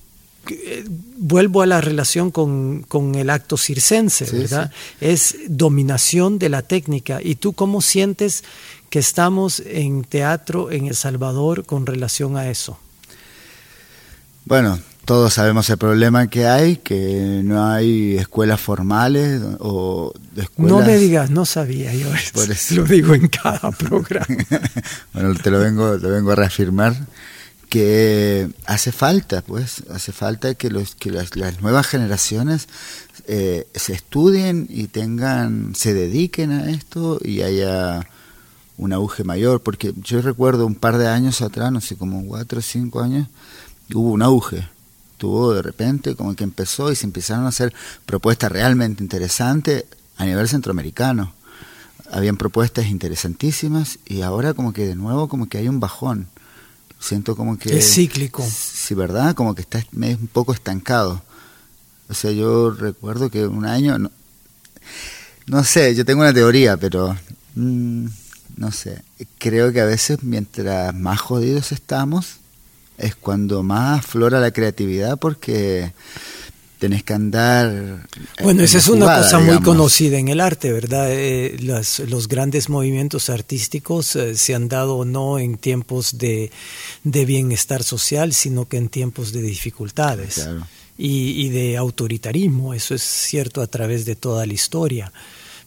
eh, 0.48 0.84
vuelvo 1.16 1.62
a 1.62 1.66
la 1.66 1.80
relación 1.80 2.30
con, 2.30 2.82
con 2.82 3.14
el 3.14 3.30
acto 3.30 3.56
circense, 3.56 4.30
¿verdad? 4.30 4.70
Es 5.00 5.36
dominación 5.48 6.38
de 6.38 6.48
la 6.48 6.62
técnica. 6.62 7.20
¿Y 7.22 7.36
tú 7.36 7.52
cómo 7.52 7.82
sientes 7.82 8.44
que 8.90 8.98
estamos 8.98 9.60
en 9.60 10.04
teatro 10.04 10.70
en 10.70 10.86
El 10.86 10.94
Salvador 10.94 11.64
con 11.64 11.86
relación 11.86 12.36
a 12.36 12.48
eso? 12.48 12.78
Bueno, 14.44 14.78
todos 15.06 15.34
sabemos 15.34 15.70
el 15.70 15.78
problema 15.78 16.26
que 16.26 16.46
hay, 16.46 16.78
que 16.78 17.40
no 17.44 17.64
hay 17.64 18.16
escuelas 18.16 18.60
formales 18.60 19.40
o 19.60 20.12
escuelas... 20.36 20.78
No 20.78 20.84
me 20.84 20.98
digas, 20.98 21.30
no 21.30 21.46
sabía 21.46 21.94
yo 21.94 22.12
eso. 22.12 22.74
Lo 22.74 22.84
digo 22.84 23.14
en 23.14 23.28
cada 23.28 23.70
programa. 23.70 24.26
bueno, 25.14 25.34
te 25.36 25.50
lo 25.50 25.60
vengo, 25.60 25.96
te 25.98 26.08
vengo 26.08 26.32
a 26.32 26.34
reafirmar 26.34 26.94
que 27.68 28.48
hace 28.66 28.90
falta, 28.90 29.42
pues, 29.42 29.84
hace 29.90 30.10
falta 30.10 30.54
que 30.54 30.70
los 30.70 30.96
que 30.96 31.12
las, 31.12 31.30
nuevas 31.60 31.86
generaciones 31.86 32.68
eh, 33.28 33.66
se 33.74 33.92
estudien 33.92 34.66
y 34.68 34.88
tengan, 34.88 35.74
se 35.76 35.94
dediquen 35.94 36.50
a 36.50 36.70
esto 36.70 37.20
y 37.22 37.42
haya 37.42 38.08
un 38.76 38.92
auge 38.92 39.22
mayor, 39.22 39.62
porque 39.62 39.94
yo 40.02 40.20
recuerdo 40.20 40.66
un 40.66 40.74
par 40.74 40.98
de 40.98 41.06
años 41.06 41.42
atrás, 41.42 41.70
no 41.70 41.80
sé, 41.80 41.96
como 41.96 42.24
cuatro 42.26 42.58
o 42.58 42.62
cinco 42.62 43.00
años, 43.00 43.28
hubo 43.94 44.10
un 44.10 44.22
auge. 44.22 44.75
Tuvo 45.18 45.54
de 45.54 45.62
repente 45.62 46.14
como 46.14 46.34
que 46.34 46.44
empezó 46.44 46.92
y 46.92 46.96
se 46.96 47.06
empezaron 47.06 47.44
a 47.44 47.48
hacer 47.48 47.72
propuestas 48.04 48.52
realmente 48.52 49.02
interesantes 49.02 49.84
a 50.16 50.24
nivel 50.24 50.48
centroamericano. 50.48 51.32
Habían 52.12 52.36
propuestas 52.36 52.86
interesantísimas 52.86 53.98
y 54.06 54.22
ahora 54.22 54.54
como 54.54 54.72
que 54.72 54.86
de 54.86 54.94
nuevo 54.94 55.28
como 55.28 55.48
que 55.48 55.58
hay 55.58 55.68
un 55.68 55.80
bajón. 55.80 56.28
Siento 57.00 57.36
como 57.36 57.58
que... 57.58 57.76
Es 57.76 57.94
cíclico. 57.94 58.44
Sí, 58.48 58.94
¿verdad? 58.94 59.34
Como 59.34 59.54
que 59.54 59.62
está 59.62 59.84
un 59.92 60.28
poco 60.32 60.52
estancado. 60.52 61.22
O 62.08 62.14
sea, 62.14 62.30
yo 62.30 62.70
recuerdo 62.70 63.30
que 63.30 63.46
un 63.46 63.66
año... 63.66 63.96
No, 65.46 65.64
sé, 65.64 65.94
yo 65.94 66.04
tengo 66.04 66.22
una 66.22 66.32
teoría, 66.32 66.76
pero... 66.76 67.16
Mm, 67.54 68.06
no 68.56 68.72
sé. 68.72 69.02
Creo 69.38 69.72
que 69.72 69.80
a 69.80 69.84
veces 69.84 70.22
mientras 70.22 70.94
más 70.94 71.20
jodidos 71.20 71.72
estamos, 71.72 72.38
es 72.98 73.14
cuando 73.14 73.62
más 73.62 74.04
flora 74.04 74.40
la 74.40 74.50
creatividad 74.50 75.18
porque 75.18 75.92
tenés 76.78 77.02
que 77.02 77.14
andar. 77.14 78.06
Bueno, 78.42 78.62
esa 78.62 78.78
es 78.78 78.88
una 78.88 79.16
cosa 79.16 79.38
muy 79.38 79.60
conocida 79.60 80.18
en 80.18 80.28
el 80.28 80.40
arte, 80.40 80.72
¿verdad? 80.72 81.08
Eh, 81.10 81.56
los 81.60 82.28
grandes 82.28 82.68
movimientos 82.68 83.30
artísticos 83.30 84.16
eh, 84.16 84.36
se 84.36 84.54
han 84.54 84.68
dado 84.68 85.04
no 85.04 85.38
en 85.38 85.56
tiempos 85.56 86.18
de, 86.18 86.50
de, 87.04 87.24
bienestar 87.24 87.82
social, 87.82 88.32
sino 88.32 88.66
que 88.68 88.76
en 88.76 88.88
tiempos 88.88 89.32
de 89.32 89.42
dificultades 89.42 90.48
y, 90.98 91.46
y 91.46 91.48
de 91.48 91.76
autoritarismo. 91.76 92.74
Eso 92.74 92.94
es 92.94 93.02
cierto 93.02 93.62
a 93.62 93.66
través 93.66 94.04
de 94.04 94.16
toda 94.16 94.44
la 94.46 94.52
historia 94.52 95.12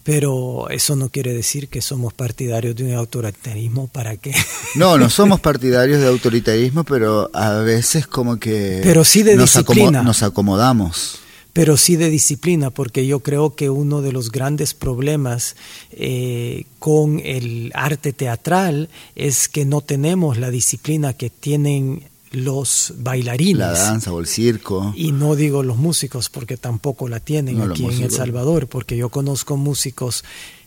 pero 0.09 0.71
eso 0.71 0.95
no 0.95 1.09
quiere 1.09 1.33
decir 1.33 1.67
que 1.67 1.83
somos 1.83 2.15
partidarios 2.15 2.75
de 2.75 2.83
un 2.83 2.93
autoritarismo 2.93 3.85
para 3.89 4.17
qué. 4.17 4.33
No, 4.73 4.97
no 4.97 5.07
somos 5.11 5.39
partidarios 5.39 6.01
de 6.01 6.07
autoritarismo, 6.07 6.83
pero 6.83 7.29
a 7.31 7.59
veces 7.59 8.07
como 8.07 8.39
que 8.39 8.79
pero 8.81 9.03
sí 9.03 9.21
de 9.21 9.35
nos, 9.35 9.53
disciplina. 9.53 10.01
nos 10.01 10.23
acomodamos. 10.23 11.19
Pero 11.53 11.77
sí 11.77 11.95
de 11.95 12.09
disciplina, 12.09 12.71
porque 12.71 13.05
yo 13.05 13.19
creo 13.19 13.53
que 13.53 13.69
uno 13.69 14.01
de 14.01 14.11
los 14.11 14.31
grandes 14.31 14.73
problemas 14.73 15.55
eh, 15.91 16.63
con 16.79 17.19
el 17.23 17.71
arte 17.75 18.11
teatral 18.11 18.89
es 19.15 19.47
que 19.47 19.63
no 19.63 19.81
tenemos 19.81 20.39
la 20.39 20.49
disciplina 20.49 21.13
que 21.13 21.29
tienen 21.29 22.08
los 22.31 22.93
bailarines. 22.97 23.57
La 23.57 23.71
danza 23.71 24.13
o 24.13 24.19
el 24.19 24.27
circo. 24.27 24.93
Y 24.95 25.11
no 25.11 25.35
digo 25.35 25.63
los 25.63 25.77
músicos 25.77 26.29
porque 26.29 26.57
tampoco 26.57 27.07
la 27.07 27.19
tienen 27.19 27.61
aquí 27.61 27.85
en 27.85 28.03
El 28.03 28.11
Salvador, 28.11 28.67
porque 28.67 28.97
yo 28.97 29.09
conozco 29.09 29.57
músicos 29.57 30.23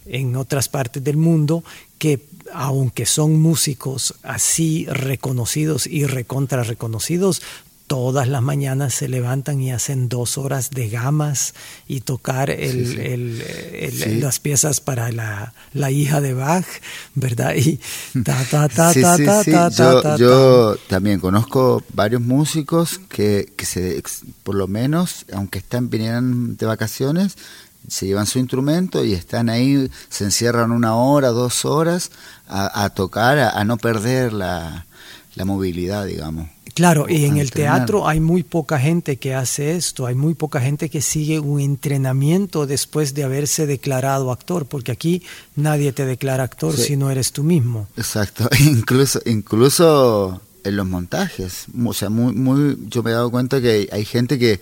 en 0.06 0.34
otras 0.36 0.68
partes 0.68 1.02
del 1.04 1.16
mundo 1.16 1.62
que 1.98 2.26
aunque 2.52 3.06
son 3.06 3.40
músicos 3.40 4.14
así 4.22 4.86
reconocidos 4.88 5.86
y 5.86 6.06
recontra 6.06 6.64
reconocidos, 6.64 7.40
todas 7.92 8.26
las 8.26 8.40
mañanas 8.40 8.94
se 8.94 9.06
levantan 9.06 9.60
y 9.60 9.70
hacen 9.70 10.08
dos 10.08 10.38
horas 10.38 10.70
de 10.70 10.88
gamas 10.88 11.52
y 11.86 12.00
tocar 12.00 12.48
las 12.48 14.40
piezas 14.40 14.80
para 14.80 15.12
la, 15.12 15.90
hija 15.90 16.22
de 16.22 16.32
Bach, 16.32 16.64
¿verdad? 17.14 17.54
Y 17.54 17.78
ta, 18.24 18.42
ta, 18.50 18.70
ta, 18.70 18.94
ta, 18.94 19.18
ta, 19.44 20.00
ta, 20.00 20.16
Yo, 20.16 20.74
también 20.88 21.20
conozco 21.20 21.84
varios 21.92 22.22
músicos 22.22 22.98
que, 23.10 23.52
que 23.58 23.66
se, 23.66 24.02
por 24.42 24.54
lo 24.54 24.68
menos, 24.68 25.26
aunque 25.30 25.58
están 25.58 25.90
vinieran 25.90 26.56
de 26.56 26.64
vacaciones, 26.64 27.36
se 27.88 28.06
llevan 28.06 28.26
su 28.26 28.38
instrumento 28.38 29.04
y 29.04 29.12
están 29.12 29.50
ahí, 29.50 29.90
se 30.08 30.24
encierran 30.24 30.72
una 30.72 30.96
hora, 30.96 31.28
dos 31.28 31.66
horas 31.66 32.10
a, 32.48 32.88
tocar, 32.88 33.38
a, 33.38 33.62
no 33.66 33.76
perder 33.76 34.32
la, 34.32 34.86
la 35.34 35.44
movilidad, 35.44 36.06
digamos. 36.06 36.48
Claro, 36.74 37.06
y 37.08 37.26
en 37.26 37.36
el 37.36 37.50
teatro 37.50 38.08
hay 38.08 38.18
muy 38.20 38.42
poca 38.42 38.78
gente 38.78 39.18
que 39.18 39.34
hace 39.34 39.76
esto, 39.76 40.06
hay 40.06 40.14
muy 40.14 40.34
poca 40.34 40.60
gente 40.60 40.88
que 40.88 41.02
sigue 41.02 41.38
un 41.38 41.60
entrenamiento 41.60 42.66
después 42.66 43.12
de 43.14 43.24
haberse 43.24 43.66
declarado 43.66 44.32
actor, 44.32 44.66
porque 44.66 44.90
aquí 44.90 45.22
nadie 45.54 45.92
te 45.92 46.06
declara 46.06 46.44
actor 46.44 46.74
si 46.76 46.96
no 46.96 47.10
eres 47.10 47.32
tú 47.32 47.42
mismo. 47.42 47.88
Exacto, 47.96 48.48
incluso, 48.60 49.20
incluso 49.26 50.40
en 50.64 50.76
los 50.76 50.86
montajes, 50.86 51.66
o 51.84 51.92
sea, 51.92 52.08
muy, 52.08 52.32
muy, 52.32 52.78
yo 52.88 53.02
me 53.02 53.10
he 53.10 53.14
dado 53.14 53.30
cuenta 53.30 53.60
que 53.60 53.88
hay 53.92 54.04
gente 54.06 54.38
que 54.38 54.60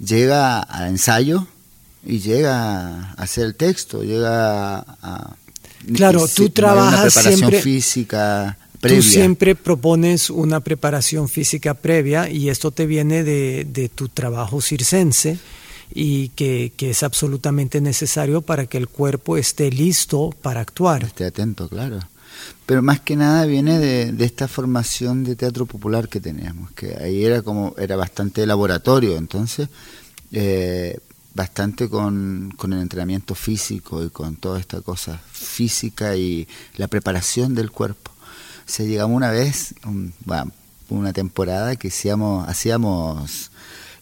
llega 0.00 0.58
al 0.58 0.88
ensayo 0.88 1.46
y 2.04 2.18
llega 2.18 3.10
a 3.10 3.12
hacer 3.12 3.44
el 3.44 3.54
texto, 3.54 4.02
llega 4.02 4.78
a... 4.78 5.36
Claro, 5.94 6.26
tú 6.26 6.50
trabajas 6.50 6.92
una 6.92 7.02
preparación 7.02 7.38
siempre... 7.38 7.62
física 7.62 8.58
Tú 8.80 9.02
siempre 9.02 9.54
propones 9.56 10.30
una 10.30 10.60
preparación 10.60 11.28
física 11.28 11.74
previa 11.74 12.30
y 12.30 12.48
esto 12.48 12.70
te 12.70 12.86
viene 12.86 13.24
de, 13.24 13.90
tu 13.94 14.08
trabajo 14.08 14.60
circense 14.60 15.38
y 15.92 16.28
que, 16.30 16.72
es 16.78 17.02
absolutamente 17.02 17.80
necesario 17.80 18.42
para 18.42 18.66
que 18.66 18.78
el 18.78 18.88
cuerpo 18.88 19.36
esté 19.36 19.70
listo 19.70 20.34
para 20.42 20.60
actuar. 20.60 21.04
Esté 21.04 21.24
atento, 21.24 21.68
claro. 21.68 21.98
Pero 22.66 22.82
más 22.82 23.00
que 23.00 23.16
nada 23.16 23.46
viene 23.46 23.78
de, 23.78 24.24
esta 24.24 24.46
formación 24.46 25.24
de 25.24 25.34
teatro 25.34 25.66
popular 25.66 26.08
que 26.08 26.20
teníamos, 26.20 26.70
que 26.72 26.94
ahí 26.96 27.24
era 27.24 27.42
como 27.42 27.74
era 27.78 27.96
bastante 27.96 28.46
laboratorio, 28.46 29.16
entonces 29.16 29.68
eh, 30.30 30.98
bastante 31.34 31.88
con, 31.88 32.54
con 32.56 32.72
el 32.72 32.80
entrenamiento 32.80 33.34
físico 33.34 34.04
y 34.04 34.10
con 34.10 34.36
toda 34.36 34.60
esta 34.60 34.82
cosa 34.82 35.20
física 35.32 36.16
y 36.16 36.46
la 36.76 36.86
preparación 36.86 37.56
del 37.56 37.72
cuerpo 37.72 38.12
se 38.68 38.86
llegamos 38.86 39.16
una 39.16 39.30
vez, 39.30 39.74
bueno, 40.24 40.52
una 40.90 41.12
temporada 41.12 41.74
que 41.76 41.88
hacíamos, 41.88 42.46
hacíamos 42.48 43.50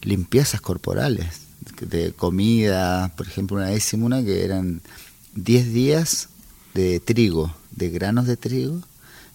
limpiezas 0.01 0.61
corporales 0.61 1.41
de 1.81 2.11
comida, 2.11 3.11
por 3.15 3.27
ejemplo, 3.27 3.57
una 3.57 3.67
vez 3.67 3.77
hicimos 3.77 4.07
una 4.07 4.23
que 4.23 4.43
eran 4.43 4.81
10 5.35 5.73
días 5.73 6.29
de 6.73 6.99
trigo, 6.99 7.53
de 7.71 7.89
granos 7.89 8.27
de 8.27 8.37
trigo, 8.37 8.81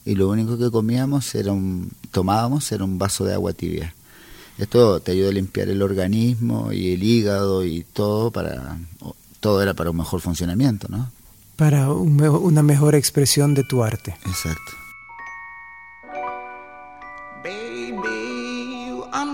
y 0.04 0.14
lo 0.14 0.28
único 0.28 0.58
que 0.58 0.70
comíamos 0.70 1.34
era 1.34 1.52
un, 1.52 1.90
tomábamos 2.10 2.70
era 2.70 2.84
un 2.84 2.98
vaso 2.98 3.24
de 3.24 3.34
agua 3.34 3.52
tibia. 3.52 3.94
Esto 4.58 5.00
te 5.00 5.12
ayuda 5.12 5.30
a 5.30 5.32
limpiar 5.32 5.68
el 5.68 5.80
organismo 5.80 6.72
y 6.72 6.92
el 6.92 7.02
hígado 7.02 7.64
y 7.64 7.84
todo 7.84 8.30
para 8.30 8.78
todo 9.40 9.62
era 9.62 9.72
para 9.74 9.90
un 9.90 9.96
mejor 9.96 10.20
funcionamiento, 10.20 10.88
¿no? 10.90 11.10
Para 11.56 11.90
una 11.90 12.62
mejor 12.62 12.94
expresión 12.94 13.54
de 13.54 13.64
tu 13.64 13.82
arte. 13.82 14.16
Exacto. 14.26 14.81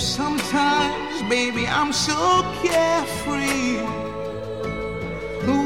sometimes, 0.00 1.22
baby, 1.28 1.66
I'm 1.66 1.92
so 1.92 2.42
carefree 2.62 3.76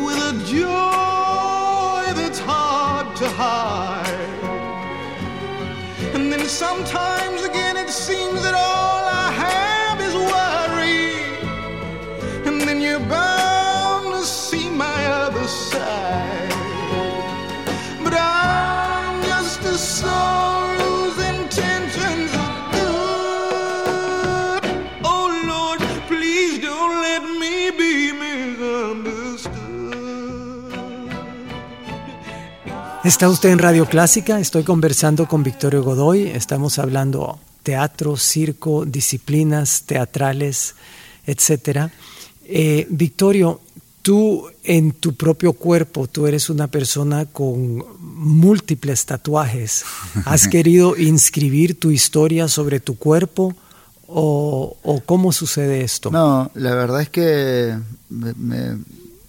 with 0.04 0.18
a 0.18 0.32
joy 0.44 2.12
that's 2.14 2.40
hard 2.40 3.16
to 3.16 3.28
hide. 3.30 4.04
And 6.14 6.32
then 6.32 6.46
sometimes 6.46 7.44
again 7.44 7.76
it 7.76 7.90
seems 7.90 8.42
that 8.42 8.54
Está 33.04 33.28
usted 33.28 33.50
en 33.50 33.58
Radio 33.58 33.87
Clásica, 33.87 34.40
estoy 34.40 34.62
conversando 34.62 35.28
con 35.28 35.42
Victorio 35.42 35.82
Godoy, 35.82 36.28
estamos 36.28 36.78
hablando 36.78 37.38
teatro, 37.62 38.16
circo, 38.16 38.84
disciplinas 38.87 39.82
teatrales, 39.82 40.75
etcétera. 41.26 41.90
Eh, 42.46 42.87
Victorio, 42.88 43.61
tú 44.00 44.46
en 44.62 44.92
tu 44.92 45.14
propio 45.14 45.52
cuerpo, 45.52 46.06
tú 46.06 46.26
eres 46.26 46.49
una 46.49 46.66
persona 46.68 47.26
con 47.26 47.84
múltiples 48.00 49.04
tatuajes. 49.04 49.84
¿Has 50.25 50.49
querido 50.49 50.96
inscribir 50.96 51.78
tu 51.78 51.90
historia 51.90 52.49
sobre 52.49 52.80
tu 52.80 52.96
cuerpo 52.96 53.54
o, 54.08 54.78
o 54.82 55.00
cómo 55.00 55.30
sucede 55.32 55.82
esto? 55.84 56.11
No, 56.11 56.50
la 56.54 56.75
verdad 56.75 57.02
es 57.02 57.11
que 57.11 57.76
me- 58.08 58.34
me- 58.34 58.78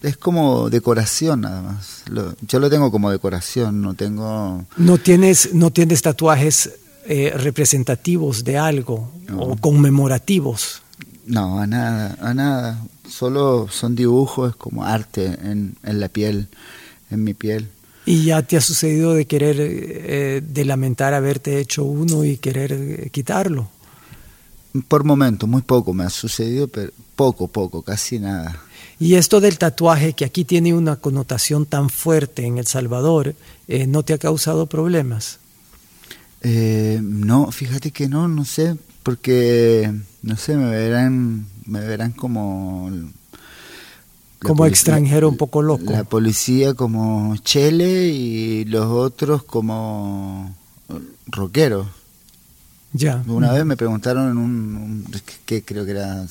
es 0.06 0.16
como 0.16 0.70
decoración 0.70 1.42
nada 1.42 1.62
más. 1.62 2.02
Lo- 2.08 2.34
yo 2.46 2.58
lo 2.60 2.70
tengo 2.70 2.90
como 2.90 3.10
decoración, 3.10 3.82
no 3.82 3.94
tengo... 3.94 4.64
¿No 4.76 4.98
tienes, 4.98 5.52
no 5.54 5.70
tienes 5.70 6.02
tatuajes 6.02 6.70
eh, 7.06 7.32
representativos 7.36 8.44
de 8.44 8.58
algo 8.58 9.10
No. 9.28 9.40
o 9.40 9.56
conmemorativos? 9.56 10.82
No, 11.26 11.58
a 11.60 11.66
nada, 11.66 12.16
a 12.20 12.34
nada. 12.34 12.78
Solo 13.08 13.68
son 13.70 13.94
dibujos, 13.96 14.56
como 14.56 14.84
arte 14.84 15.26
en, 15.26 15.76
en 15.82 16.00
la 16.00 16.08
piel, 16.08 16.48
en 17.10 17.24
mi 17.24 17.34
piel. 17.34 17.68
¿Y 18.04 18.24
ya 18.24 18.42
te 18.42 18.56
ha 18.56 18.60
sucedido 18.60 19.14
de 19.14 19.26
querer, 19.26 19.56
eh, 19.60 20.42
de 20.46 20.64
lamentar 20.64 21.12
haberte 21.14 21.58
hecho 21.58 21.82
uno 21.84 22.24
y 22.24 22.36
querer 22.36 22.72
eh, 22.72 23.10
quitarlo? 23.10 23.68
Por 24.88 25.04
momentos, 25.04 25.48
muy 25.48 25.62
poco 25.62 25.92
me 25.94 26.04
ha 26.04 26.10
sucedido, 26.10 26.68
pero 26.68 26.92
poco, 27.16 27.48
poco, 27.48 27.82
casi 27.82 28.18
nada. 28.20 28.62
Y 28.98 29.14
esto 29.16 29.40
del 29.40 29.58
tatuaje, 29.58 30.14
que 30.14 30.24
aquí 30.24 30.44
tiene 30.44 30.72
una 30.74 30.96
connotación 30.96 31.66
tan 31.66 31.90
fuerte 31.90 32.46
en 32.46 32.58
El 32.58 32.66
Salvador, 32.66 33.34
eh, 33.68 33.86
¿no 33.86 34.02
te 34.02 34.14
ha 34.14 34.18
causado 34.18 34.66
problemas? 34.66 35.38
Eh, 36.40 37.00
no, 37.02 37.50
fíjate 37.52 37.90
que 37.90 38.08
no, 38.08 38.26
no 38.28 38.44
sé, 38.44 38.76
porque, 39.02 39.92
no 40.22 40.36
sé, 40.36 40.56
me 40.56 40.70
verán, 40.70 41.46
me 41.66 41.80
verán 41.80 42.12
como... 42.12 42.90
Como 44.40 44.66
extranjero 44.66 45.28
un 45.28 45.36
poco 45.38 45.60
loco. 45.62 45.90
La 45.92 46.04
policía 46.04 46.74
como 46.74 47.36
chele 47.38 48.08
y 48.08 48.64
los 48.66 48.86
otros 48.86 49.42
como 49.42 50.54
rockero. 51.26 51.88
Ya. 52.92 53.24
Una 53.26 53.50
vez 53.52 53.64
me 53.64 53.76
preguntaron 53.76 54.30
en 54.30 54.36
un, 54.38 54.76
un- 54.76 55.06
que 55.46 55.62
creo 55.64 55.84
que 55.84 55.90
era 55.92 56.26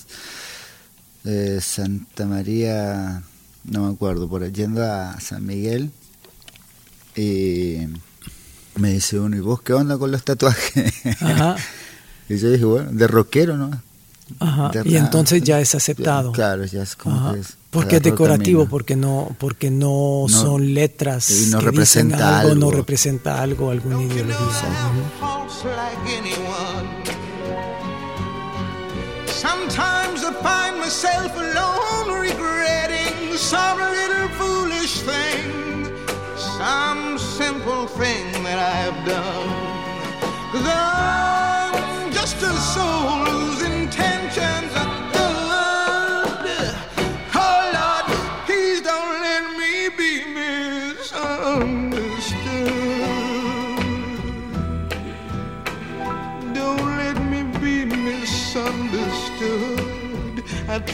eh, 1.25 1.59
Santa 1.61 2.25
María, 2.25 3.23
no 3.65 3.87
me 3.87 3.93
acuerdo, 3.93 4.27
por 4.29 4.49
yendo 4.51 4.83
a 4.83 5.19
San 5.19 5.45
Miguel 5.45 5.91
y 7.15 7.77
me 8.75 8.91
dice 8.91 9.19
uno, 9.19 9.35
¿y 9.35 9.39
vos 9.39 9.61
qué 9.61 9.73
onda 9.73 9.97
con 9.97 10.11
los 10.11 10.23
tatuajes? 10.23 10.93
Ajá, 11.21 11.55
y 12.29 12.37
yo 12.37 12.51
dije, 12.51 12.65
bueno, 12.65 12.91
de 12.91 13.07
rockero, 13.07 13.57
¿no? 13.57 13.71
ajá. 14.39 14.69
De- 14.69 14.89
Y 14.89 14.97
entonces 14.97 15.41
ya 15.43 15.59
es 15.59 15.75
aceptado. 15.75 16.31
Claro, 16.31 16.65
ya 16.65 16.81
es 16.83 16.95
como 16.95 17.15
Ajá. 17.15 17.33
que 17.33 17.39
es- 17.41 17.57
Porque 17.69 17.97
es 17.97 18.01
decorativo, 18.03 18.59
camino. 18.61 18.69
porque 18.69 18.95
no, 18.95 19.35
porque 19.37 19.69
no, 19.69 20.25
No, 20.29 20.29
son 20.29 20.73
letras 20.73 21.29
y 21.29 21.47
no 21.51 21.59
que 21.59 21.65
representa 21.65 22.15
dicen 22.15 22.27
algo, 22.29 22.55
no 22.55 22.65
algo. 22.67 22.71
representa 22.79 23.41
algo, 23.41 23.71
know 23.81 24.01
ideología. 24.01 24.45
Sometimes 29.35 30.23
I 30.23 30.31
find 30.31 30.79
myself 30.79 31.35
alone 31.35 32.21
regretting 32.21 33.35
some 33.35 33.77
little 33.79 34.29
foolish 34.39 35.01
thing, 35.01 35.91
some 36.37 37.19
simple 37.19 37.85
thing 37.85 38.31
that 38.43 38.57
I've 38.57 39.05
done. 39.05 39.49
Cause 40.53 40.65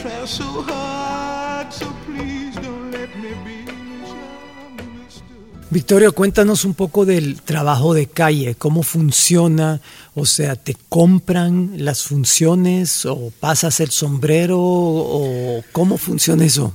try 0.02 0.26
so 0.26 0.44
hard, 0.66 1.72
so 1.72 1.86
please 2.06 2.54
don't 2.56 2.90
let 2.90 3.08
me 3.16 3.30
be 3.44 3.72
misunderstood. 4.00 5.26
Victorio, 5.70 6.12
cuéntanos 6.12 6.64
un 6.64 6.74
poco 6.74 7.06
del 7.06 7.40
trabajo 7.42 7.94
de 7.94 8.06
calle, 8.06 8.56
cómo 8.56 8.82
funciona, 8.82 9.80
o 10.14 10.26
sea, 10.26 10.56
¿te 10.56 10.76
compran 10.88 11.84
las 11.84 12.02
funciones 12.02 13.06
o 13.06 13.32
pasas 13.38 13.78
el 13.80 13.90
sombrero 13.90 14.58
o 14.60 15.62
cómo 15.72 15.98
funciona 15.98 16.44
eso? 16.44 16.72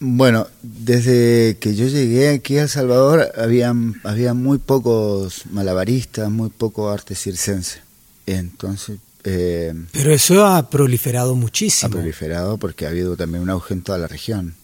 Bueno, 0.00 0.48
desde 0.62 1.56
que 1.58 1.74
yo 1.76 1.86
llegué 1.86 2.30
aquí 2.30 2.58
a 2.58 2.62
El 2.62 2.68
Salvador 2.68 3.32
había, 3.38 3.72
había 4.02 4.34
muy 4.34 4.58
pocos 4.58 5.44
malabaristas, 5.50 6.30
muy 6.30 6.50
poco 6.50 6.90
arte 6.90 7.14
circense. 7.14 7.78
Entonces 8.26 8.98
eh, 9.24 9.74
Pero 9.92 10.12
eso 10.12 10.46
ha 10.46 10.68
proliferado 10.70 11.32
ha 11.32 11.36
muchísimo. 11.36 11.90
proliferado 11.90 12.58
porque 12.58 12.86
ha 12.86 12.90
habido 12.90 13.16
también 13.16 13.42
un 13.42 13.50
auge 13.50 13.74
en 13.74 13.82
toda 13.82 13.98
la 13.98 14.06
región. 14.06 14.54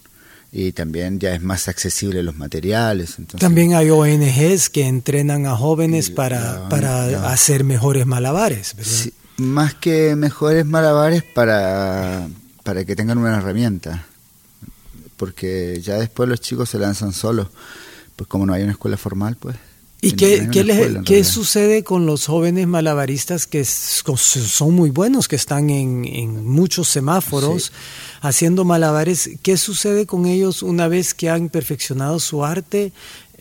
Y 0.52 0.72
también 0.72 1.20
ya 1.20 1.32
es 1.34 1.40
más 1.42 1.68
accesible 1.68 2.22
los 2.24 2.36
materiales. 2.36 3.18
Entonces, 3.18 3.40
También 3.40 3.74
hay 3.74 3.88
ONGs 3.90 4.68
que 4.68 4.86
entrenan 4.86 5.46
a 5.46 5.56
jóvenes 5.56 6.08
Y 6.08 6.12
para, 6.12 6.68
para 6.68 7.30
hacer 7.30 7.62
mejores 7.62 8.04
malabares, 8.04 8.74
¿verdad? 8.76 8.90
Sí, 8.92 9.12
más 9.36 9.74
que 9.74 10.16
mejores 10.16 10.66
malabares 10.66 11.22
para, 11.22 12.28
para 12.64 12.84
que 12.84 12.96
tengan 12.96 13.18
una 13.18 13.38
herramienta. 13.38 14.06
Porque 15.16 15.80
ya 15.82 15.96
después 15.98 16.28
los 16.28 16.40
chicos 16.40 16.68
se 16.68 16.78
lanzan 16.78 17.12
solos. 17.12 17.48
Pues 18.16 18.26
como 18.28 18.44
no 18.44 18.52
hay 18.52 18.62
una 18.64 18.72
escuela 18.72 18.96
formal, 18.96 19.36
pues. 19.38 19.56
¿Y 20.02 20.12
qué, 20.12 20.48
qué, 20.50 20.60
escuela, 20.60 21.02
qué 21.04 21.24
sucede 21.24 21.84
con 21.84 22.06
los 22.06 22.26
jóvenes 22.26 22.66
malabaristas 22.66 23.46
que 23.46 23.64
son 23.66 24.74
muy 24.74 24.90
buenos, 24.90 25.28
que 25.28 25.36
están 25.36 25.68
en, 25.70 26.04
en 26.06 26.46
muchos 26.46 26.88
semáforos 26.88 27.64
Sí. 27.64 27.70
haciendo 28.22 28.64
malabares? 28.64 29.30
¿Qué 29.42 29.56
sucede 29.58 30.06
con 30.06 30.24
ellos 30.26 30.62
una 30.62 30.88
vez 30.88 31.12
que 31.12 31.28
han 31.28 31.50
perfeccionado 31.50 32.18
su 32.18 32.44
arte? 32.44 32.92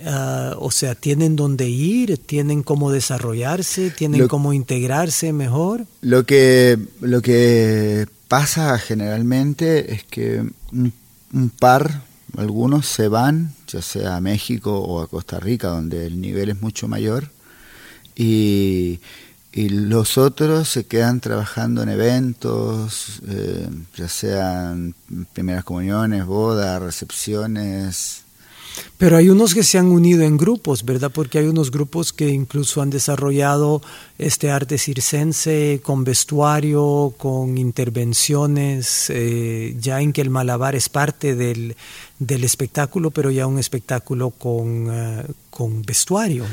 Ah, 0.05 0.55
o 0.59 0.71
sea, 0.71 0.95
¿tienen 0.95 1.35
dónde 1.35 1.69
ir? 1.69 2.17
¿Tienen 2.17 2.63
cómo 2.63 2.91
desarrollarse? 2.91 3.89
¿Tienen 3.91 4.21
Lo- 4.21 4.27
cómo 4.27 4.51
integrarse 4.53 5.31
mejor? 5.33 5.85
Lo 6.01 6.25
que, 6.25 6.77
lo 7.01 7.21
que 7.21 8.05
pasa 8.27 8.77
generalmente 8.79 9.93
es 9.93 10.03
que 10.03 10.43
un, 10.71 10.93
un 11.33 11.49
par, 11.49 12.03
algunos 12.37 12.87
se 12.87 13.07
van, 13.07 13.53
ya 13.67 13.81
sea 13.81 14.15
a 14.15 14.21
México 14.21 14.79
o 14.79 15.01
a 15.01 15.07
Costa 15.07 15.39
Rica, 15.39 15.69
donde 15.69 16.05
el 16.05 16.21
nivel 16.21 16.49
es 16.49 16.61
mucho 16.61 16.87
mayor, 16.87 17.29
y, 18.15 18.99
y 19.51 19.69
los 19.69 20.17
otros 20.17 20.69
se 20.69 20.85
quedan 20.85 21.19
trabajando 21.19 21.81
en 21.81 21.89
eventos, 21.89 23.21
eh, 23.27 23.67
ya 23.95 24.07
sean 24.07 24.93
primeras 25.33 25.63
comuniones, 25.63 26.25
bodas, 26.25 26.81
recepciones. 26.81 28.23
Pero 28.97 29.17
hay 29.17 29.29
unos 29.29 29.53
que 29.53 29.63
se 29.63 29.77
han 29.77 29.87
unido 29.87 30.23
en 30.23 30.37
grupos, 30.37 30.85
¿verdad? 30.85 31.11
Porque 31.13 31.39
hay 31.39 31.47
unos 31.47 31.71
grupos 31.71 32.13
que 32.13 32.29
incluso 32.29 32.81
han 32.81 32.89
desarrollado 32.89 33.81
este 34.17 34.51
arte 34.51 34.77
circense 34.77 35.81
con 35.83 36.03
vestuario, 36.03 37.13
con 37.17 37.57
intervenciones, 37.57 39.09
eh, 39.09 39.75
ya 39.79 40.01
en 40.01 40.13
que 40.13 40.21
el 40.21 40.29
malabar 40.29 40.75
es 40.75 40.89
parte 40.89 41.35
del, 41.35 41.75
del 42.19 42.43
espectáculo, 42.43 43.11
pero 43.11 43.31
ya 43.31 43.47
un 43.47 43.57
espectáculo 43.59 44.29
con, 44.31 44.87
eh, 44.91 45.25
con 45.49 45.81
vestuario. 45.81 46.45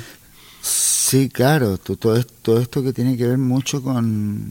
Sí, 0.62 1.28
claro, 1.28 1.78
to- 1.78 1.96
todo, 1.96 2.24
todo 2.24 2.60
esto 2.60 2.82
que 2.82 2.92
tiene 2.92 3.16
que 3.16 3.26
ver 3.26 3.38
mucho 3.38 3.82
con, 3.82 4.50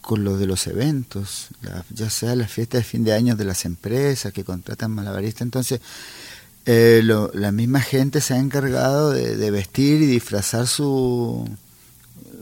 con 0.00 0.24
lo 0.24 0.36
de 0.36 0.46
los 0.46 0.66
eventos, 0.66 1.48
ya 1.90 2.10
sea 2.10 2.34
la 2.34 2.48
fiesta 2.48 2.78
de 2.78 2.84
fin 2.84 3.04
de 3.04 3.12
año 3.12 3.36
de 3.36 3.44
las 3.44 3.64
empresas 3.64 4.32
que 4.32 4.44
contratan 4.44 4.90
malabaristas. 4.90 5.42
Entonces, 5.42 5.80
eh, 6.66 7.02
la 7.04 7.52
misma 7.52 7.80
gente 7.80 8.20
se 8.20 8.34
ha 8.34 8.38
encargado 8.38 9.10
de, 9.10 9.50
vestir 9.50 10.02
y 10.02 10.06
disfrazar 10.06 10.66
su, 10.66 11.48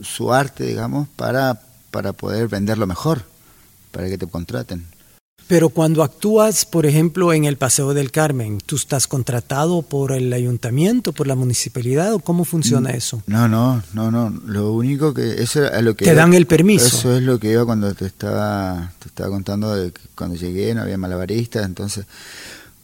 su 0.03 0.33
arte, 0.33 0.63
digamos, 0.65 1.07
para, 1.15 1.61
para 1.91 2.13
poder 2.13 2.47
venderlo 2.47 2.85
mejor, 2.87 3.23
para 3.91 4.07
que 4.09 4.17
te 4.17 4.27
contraten. 4.27 4.85
Pero 5.51 5.67
cuando 5.67 6.01
actúas, 6.01 6.63
por 6.63 6.85
ejemplo, 6.85 7.33
en 7.33 7.43
el 7.43 7.57
Paseo 7.57 7.93
del 7.93 8.09
Carmen, 8.09 8.59
¿tú 8.65 8.77
estás 8.77 9.05
contratado 9.05 9.81
por 9.81 10.13
el 10.13 10.31
ayuntamiento, 10.31 11.11
por 11.11 11.27
la 11.27 11.35
municipalidad 11.35 12.13
o 12.13 12.19
cómo 12.19 12.45
funciona 12.45 12.91
mm, 12.91 12.95
eso? 12.95 13.21
No, 13.27 13.49
no, 13.49 13.83
no, 13.91 14.09
no. 14.11 14.29
Lo 14.45 14.71
único 14.71 15.13
que 15.13 15.43
eso 15.43 15.65
es 15.65 15.83
lo 15.83 15.93
que 15.93 16.05
te 16.05 16.15
dan 16.15 16.33
el 16.33 16.47
permiso. 16.47 16.85
Eso 16.85 17.17
es 17.17 17.23
lo 17.23 17.37
que 17.37 17.51
iba 17.51 17.65
cuando 17.65 17.93
te 17.93 18.05
estaba 18.05 18.93
te 18.99 19.09
estaba 19.09 19.29
contando 19.29 19.75
de 19.75 19.91
que 19.91 19.99
cuando 20.15 20.37
llegué 20.37 20.73
no 20.73 20.83
había 20.83 20.97
malabaristas, 20.97 21.65
entonces 21.65 22.05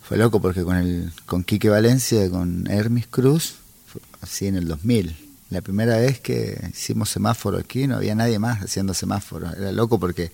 fue 0.04 0.18
loco 0.18 0.42
porque 0.42 0.64
con 0.66 0.76
el 0.76 1.14
con 1.26 1.46
Quique 1.46 1.70
Valencia, 1.70 2.30
con 2.30 2.70
Hermes 2.70 3.08
Cruz, 3.08 3.54
así 4.20 4.48
en 4.48 4.58
el 4.58 4.68
2000. 4.68 5.16
La 5.52 5.62
primera 5.62 5.96
vez 5.96 6.20
que 6.20 6.70
hicimos 6.74 7.10
semáforo 7.10 7.60
aquí 7.60 7.88
no 7.88 7.96
había 7.96 8.14
nadie 8.14 8.40
más 8.40 8.62
haciendo 8.62 8.94
semáforo. 8.94 9.50
Era 9.54 9.72
loco 9.72 9.98
porque 9.98 10.34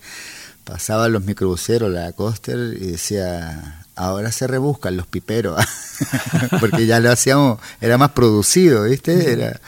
pasaban 0.64 1.12
los 1.12 1.24
microbuseros, 1.24 1.90
la 1.90 2.12
coaster, 2.12 2.76
y 2.80 2.92
decía, 2.92 3.84
ahora 3.94 4.32
se 4.32 4.46
rebuscan 4.46 4.96
los 4.96 5.06
piperos, 5.06 5.62
porque 6.60 6.86
ya 6.86 7.00
lo 7.00 7.10
hacíamos, 7.10 7.60
era 7.80 7.98
más 7.98 8.10
producido, 8.10 8.84
¿viste? 8.84 9.32
Era, 9.32 9.60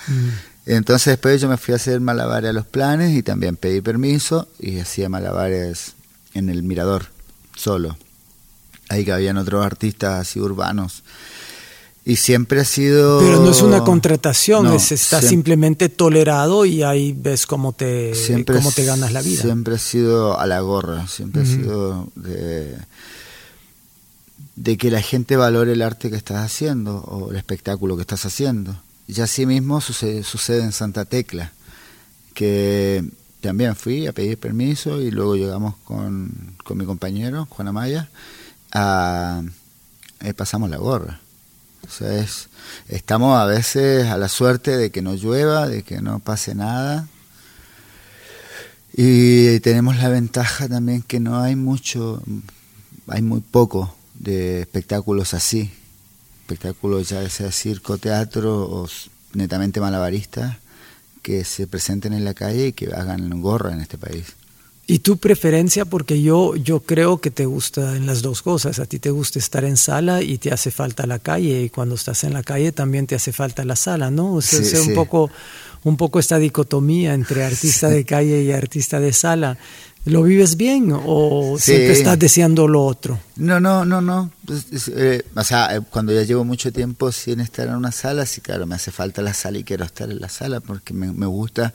entonces 0.65 1.13
después 1.13 1.41
yo 1.41 1.49
me 1.49 1.59
fui 1.59 1.73
a 1.73 1.77
hacer 1.77 2.01
malabares 2.01 2.51
a 2.51 2.53
los 2.53 2.67
planes 2.67 3.13
y 3.13 3.23
también 3.23 3.57
pedí 3.57 3.81
permiso 3.81 4.49
y 4.59 4.81
hacía 4.81 5.09
malabares 5.09 5.93
en 6.35 6.49
el 6.49 6.63
mirador, 6.63 7.07
solo. 7.55 7.97
Ahí 8.89 9.05
que 9.05 9.13
habían 9.13 9.37
otros 9.37 9.65
artistas 9.65 10.21
así 10.21 10.41
urbanos 10.41 11.03
y 12.07 12.16
siempre 12.16 12.61
ha 12.61 12.64
sido... 12.64 13.19
Pero 13.19 13.40
no 13.40 13.51
es 13.51 13.62
una 13.62 13.83
contratación, 13.83 14.73
es, 14.73 14.92
está 14.92 15.21
simplemente 15.21 15.88
tolerado 15.88 16.64
y 16.64 16.85
ahí 16.85 17.12
ves 17.12 17.47
cómo 17.47 17.73
te, 17.73 18.12
cómo 18.47 18.71
te 18.71 18.85
ganas 18.85 19.12
la 19.12 19.23
vida. 19.23 19.42
Siempre 19.42 19.75
ha 19.75 19.79
sido 19.79 20.38
a 20.38 20.47
la 20.47 20.61
gorra, 20.61 21.09
siempre 21.09 21.42
ha 21.42 21.45
sido 21.45 22.07
de, 22.14 22.77
de 24.55 24.77
que 24.79 24.92
la 24.92 25.03
gente 25.03 25.35
valore 25.35 25.73
el 25.73 25.83
arte 25.83 26.09
que 26.09 26.16
estás 26.16 26.45
haciendo 26.45 26.99
o 26.99 27.33
el 27.33 27.37
espectáculo 27.37 27.97
que 27.97 28.03
estás 28.03 28.25
haciendo. 28.25 28.81
Y 29.09 29.21
así 29.21 29.45
mismo 29.45 29.81
sucede, 29.81 30.23
sucede 30.23 30.62
en 30.62 30.71
Santa 30.71 31.07
Tecla, 31.07 31.53
que 32.35 33.05
también 33.40 33.75
fui 33.75 34.07
a 34.07 34.12
pedir 34.12 34.38
permiso 34.38 35.03
y 35.03 35.11
luego 35.11 35.35
llegamos 35.35 35.75
con, 35.79 36.55
con 36.62 36.79
mi 36.79 36.85
compañero, 36.85 37.49
Juan 37.51 37.66
Amaya, 37.66 38.09
a, 38.71 39.42
eh, 40.21 40.35
pasamos 40.35 40.71
la 40.71 40.77
gorra 40.77 41.21
estamos 42.88 43.38
a 43.38 43.44
veces 43.44 44.07
a 44.07 44.18
la 44.18 44.29
suerte 44.29 44.77
de 44.77 44.90
que 44.90 45.03
no 45.03 45.14
llueva, 45.14 45.68
de 45.68 45.83
que 45.83 46.01
no 46.01 46.18
pase 46.20 46.55
nada. 46.55 47.09
Y 48.92 49.61
tenemos 49.61 49.96
la 49.96 50.09
ventaja 50.09 50.68
también 50.68 51.03
que 51.03 51.20
no 51.20 51.40
hay 51.40 51.55
mucho, 51.57 52.22
hay 53.09 53.22
muy 53.22 53.40
poco 53.40 53.94
de 54.14 54.61
espectáculos 54.61 55.35
así. 55.35 55.70
Espectáculos 56.42 57.09
ya 57.09 57.29
sea 57.29 57.53
circo, 57.53 57.99
teatro 57.99 58.64
o 58.64 58.88
netamente 59.35 59.81
malabaristas 59.81 60.57
que 61.22 61.44
se 61.44 61.66
presenten 61.66 62.12
en 62.12 62.25
la 62.25 62.35
calle 62.35 62.68
y 62.68 62.72
que 62.72 62.87
hagan 62.87 63.42
gorra 63.42 63.72
en 63.72 63.81
este 63.81 63.99
país. 63.99 64.35
¿Y 64.88 65.01
tu 65.01 65.16
preferencia? 65.16 65.85
Porque 65.85 66.22
yo, 66.22 66.55
yo 66.55 66.81
creo 66.81 67.18
que 67.18 67.33
te 67.33 67.44
gusta 67.44 67.96
en 67.96 68.07
las 68.07 68.22
dos 68.22 68.42
cosas. 68.42 68.79
A 68.79 68.87
ti 68.87 69.01
te 69.01 69.11
gusta 69.11 69.40
estar 69.40 69.64
en 69.64 69.77
sala 69.77 70.22
y 70.22 70.38
te 70.38 70.53
hace 70.53 70.70
falta 70.70 71.07
la 71.07 71.18
calle. 71.18 71.62
Y 71.62 71.70
cuando 71.70 71.96
estás 71.96 72.22
en 72.22 72.33
la 72.33 72.44
calle 72.44 72.70
también 72.70 73.07
te 73.07 73.16
hace 73.16 73.33
falta 73.33 73.64
la 73.64 73.75
sala, 73.75 74.12
¿no? 74.12 74.35
O 74.35 74.40
sea, 74.40 74.81
un, 74.81 74.94
poco, 74.94 75.29
un 75.83 75.96
poco 75.96 76.20
esta 76.20 76.38
dicotomía 76.38 77.14
entre 77.14 77.44
artista 77.44 77.88
de 77.88 78.05
calle 78.05 78.42
y 78.42 78.53
artista 78.53 79.01
de 79.01 79.12
sala. 79.12 79.59
¿Lo 80.05 80.22
vives 80.22 80.57
bien 80.57 80.92
o 80.94 81.57
siempre 81.59 81.90
estás 81.90 82.16
deseando 82.16 82.68
lo 82.68 82.85
otro? 82.87 83.18
No, 83.35 83.59
no, 83.59 83.85
no, 83.85 84.01
no. 84.01 84.31
Pues, 84.44 84.88
eh, 84.94 85.25
o 85.35 85.42
sea, 85.42 85.75
eh, 85.75 85.81
cuando 85.90 86.12
ya 86.12 86.22
llevo 86.22 86.44
mucho 86.44 86.72
tiempo 86.72 87.11
sin 87.11 87.40
estar 87.40 87.66
en 87.66 87.75
una 87.75 87.90
sala, 87.90 88.25
sí, 88.25 88.40
claro, 88.40 88.68
me 88.68 88.77
hace 88.77 88.92
falta 88.92 89.20
la 89.20 89.35
sala 89.35 89.59
y 89.59 89.64
quiero 89.64 89.85
estar 89.85 90.09
en 90.09 90.20
la 90.20 90.29
sala 90.29 90.61
porque 90.61 90.94
me, 90.94 91.12
me 91.12 91.27
gusta 91.27 91.75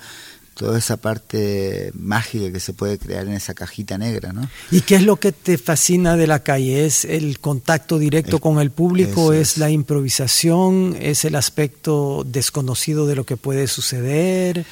toda 0.62 0.78
esa 0.78 0.98
parte 0.98 1.92
mágica 1.96 2.52
que 2.52 2.60
se 2.60 2.74
puede 2.74 3.00
crear 3.00 3.26
en 3.26 3.34
esa 3.34 3.56
cajita 3.56 3.98
negra, 3.98 4.32
¿no? 4.32 4.48
¿Y 4.70 4.82
qué 4.82 4.98
es 4.98 5.02
lo 5.02 5.16
que 5.16 5.32
te 5.32 5.58
fascina 5.58 6.16
de 6.16 6.28
la 6.28 6.44
calle? 6.44 6.86
¿Es 6.86 7.04
el 7.04 7.40
contacto 7.40 7.98
directo 7.98 8.38
con 8.38 8.60
el 8.60 8.70
público? 8.70 9.34
¿Es, 9.34 9.58
la 9.58 9.72
improvisación? 9.72 10.96
¿Es 11.00 11.26
el 11.26 11.36
aspecto 11.36 12.24
desconocido 12.28 13.08
de 13.08 13.16
lo 13.16 13.26
que 13.26 13.38
puede 13.38 13.66
suceder? 13.66 14.68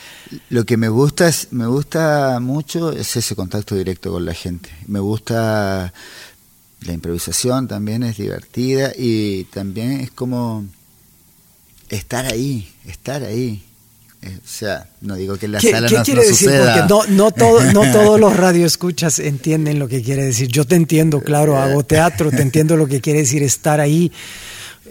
Lo 0.52 0.64
que 0.64 0.78
me 0.78 0.90
gusta 0.90 1.28
es, 1.28 1.48
me 1.50 1.66
gusta 1.66 2.40
mucho 2.40 2.92
es 2.92 3.16
ese 3.16 3.36
contacto 3.36 3.74
directo 3.74 4.12
con 4.12 4.26
la 4.26 4.36
gente. 4.36 4.70
Me 4.86 5.00
gusta 5.00 5.92
la 6.82 6.94
improvisación 6.94 7.68
también 7.68 8.04
es 8.04 8.18
divertida 8.18 8.92
y 8.96 9.46
también 9.46 10.02
es 10.02 10.12
como 10.12 10.68
estar 11.90 12.28
ahí, 12.28 12.72
estar 12.86 13.24
ahí 13.24 13.66
o 14.22 14.48
sea, 14.48 14.88
no 15.02 15.16
digo 15.16 15.38
que 15.38 15.46
en 15.46 15.54
la 15.54 15.62
sala 15.62 15.90
no, 15.90 16.04
quiere 16.04 16.26
decir? 16.26 16.50
Porque 16.50 16.82
no, 16.90 17.06
no, 17.08 17.32
todo, 17.32 17.62
no 17.72 17.82
todos 17.94 18.20
los 18.20 18.36
radioescuchas 18.36 19.20
entienden 19.20 19.80
lo 19.80 19.88
que 19.88 20.02
quiere 20.02 20.26
decir. 20.26 20.50
Yo 20.50 20.66
te 20.66 20.76
entiendo, 20.76 21.22
claro, 21.22 21.58
hago 21.58 21.84
teatro, 21.84 22.30
te 22.30 22.42
entiendo 22.42 22.76
lo 22.76 22.88
que 22.88 23.00
quiere 23.00 23.20
decir 23.20 23.44
estar 23.44 23.80
ahí. 23.80 24.12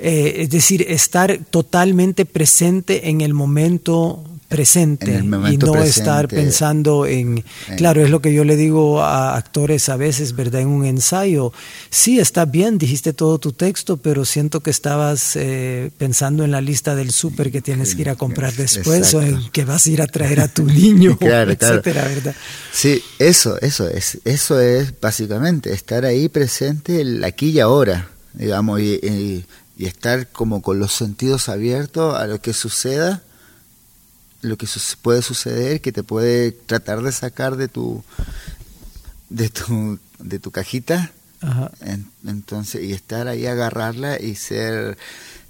Eh, 0.00 0.42
es 0.42 0.50
decir, 0.50 0.86
estar 0.88 1.38
totalmente 1.50 2.24
presente 2.24 3.10
en 3.10 3.20
el 3.20 3.34
momento 3.34 4.24
presente 4.48 5.22
y 5.50 5.58
no 5.58 5.76
estar 5.82 6.26
pensando 6.26 7.04
en, 7.04 7.44
claro, 7.76 8.02
es 8.02 8.10
lo 8.10 8.22
que 8.22 8.32
yo 8.32 8.44
le 8.44 8.56
digo 8.56 9.02
a 9.02 9.36
actores 9.36 9.90
a 9.90 9.96
veces, 9.96 10.34
¿verdad? 10.34 10.62
En 10.62 10.68
un 10.68 10.86
ensayo, 10.86 11.52
sí, 11.90 12.18
está 12.18 12.46
bien, 12.46 12.78
dijiste 12.78 13.12
todo 13.12 13.38
tu 13.38 13.52
texto, 13.52 13.98
pero 13.98 14.24
siento 14.24 14.60
que 14.60 14.70
estabas 14.70 15.36
eh, 15.36 15.90
pensando 15.98 16.44
en 16.44 16.50
la 16.50 16.62
lista 16.62 16.94
del 16.94 17.10
súper 17.10 17.52
que 17.52 17.60
tienes 17.60 17.94
que 17.94 18.02
ir 18.02 18.10
a 18.10 18.14
comprar 18.14 18.54
después 18.54 19.12
o 19.12 19.20
en 19.20 19.50
que 19.50 19.66
vas 19.66 19.86
a 19.86 19.90
ir 19.90 20.00
a 20.00 20.06
traer 20.06 20.40
a 20.40 20.48
tu 20.48 20.64
niño, 20.64 21.18
etcétera, 21.20 22.04
¿verdad? 22.04 22.34
Sí, 22.72 23.02
eso, 23.18 23.60
eso 23.60 23.86
es, 23.86 24.18
eso 24.24 24.60
es 24.60 24.98
básicamente 24.98 25.74
estar 25.74 26.06
ahí 26.06 26.30
presente 26.30 27.04
aquí 27.22 27.50
y 27.50 27.60
ahora, 27.60 28.08
digamos, 28.32 28.80
y 28.80 29.44
estar 29.78 30.28
como 30.28 30.62
con 30.62 30.78
los 30.78 30.94
sentidos 30.94 31.50
abiertos 31.50 32.16
a 32.16 32.26
lo 32.26 32.40
que 32.40 32.54
suceda 32.54 33.22
lo 34.40 34.56
que 34.56 34.66
puede 35.02 35.22
suceder 35.22 35.80
que 35.80 35.92
te 35.92 36.02
puede 36.02 36.52
tratar 36.52 37.02
de 37.02 37.12
sacar 37.12 37.56
de 37.56 37.68
tu 37.68 38.02
de 39.28 39.48
tu 39.48 39.98
de 40.18 40.38
tu 40.38 40.50
cajita. 40.50 41.12
Entonces 42.26 42.82
y 42.82 42.92
estar 42.92 43.28
ahí 43.28 43.46
agarrarla 43.46 44.20
y 44.20 44.34
ser 44.34 44.98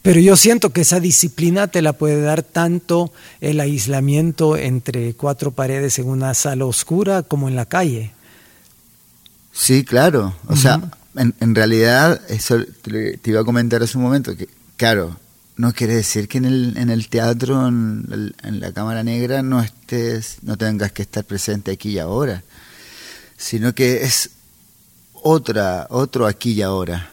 pero 0.03 0.21
yo 0.21 0.37
siento 0.37 0.71
que 0.71 0.83
esa 0.83 1.01
disciplina 1.01 1.67
te 1.67 1.83
la 1.83 1.93
puede 1.93 2.21
dar 2.21 2.43
tanto 2.43 3.13
el 3.41 3.59
aislamiento 3.59 4.57
entre 4.57 5.15
cuatro 5.15 5.51
paredes 5.51 5.99
en 5.99 6.09
una 6.09 6.35
sala 6.35 6.67
oscura 6.67 7.23
como 7.23 7.49
en 7.49 7.57
la 7.57 7.67
calle. 7.67 8.13
Sí 9.53 9.85
claro. 9.85 10.37
O 10.47 10.57
sea 10.57 10.81
en, 11.17 11.35
en, 11.41 11.55
realidad 11.55 12.21
eso 12.29 12.63
te, 12.83 13.17
te 13.17 13.31
iba 13.31 13.41
a 13.41 13.45
comentar 13.45 13.83
hace 13.83 13.97
un 13.97 14.05
momento 14.05 14.37
que 14.37 14.49
claro 14.77 15.17
no 15.59 15.73
quiere 15.73 15.97
decir 15.97 16.29
que 16.29 16.39
en 16.39 16.45
el, 16.45 16.79
en 16.79 16.89
el 16.89 17.09
teatro, 17.09 17.67
en, 17.67 18.31
la 18.61 18.73
cámara 18.73 19.03
negra, 19.03 19.43
no 19.43 19.61
estés, 19.61 20.39
no 20.43 20.57
tengas 20.57 20.93
que 20.93 21.03
estar 21.03 21.25
presente 21.25 21.73
aquí 21.73 21.91
y 21.91 21.99
ahora, 21.99 22.45
sino 23.37 23.75
que 23.75 24.05
es 24.05 24.31
otra, 25.15 25.89
otro 25.91 26.27
aquí 26.29 26.53
y 26.53 26.63
ahora. 26.63 27.11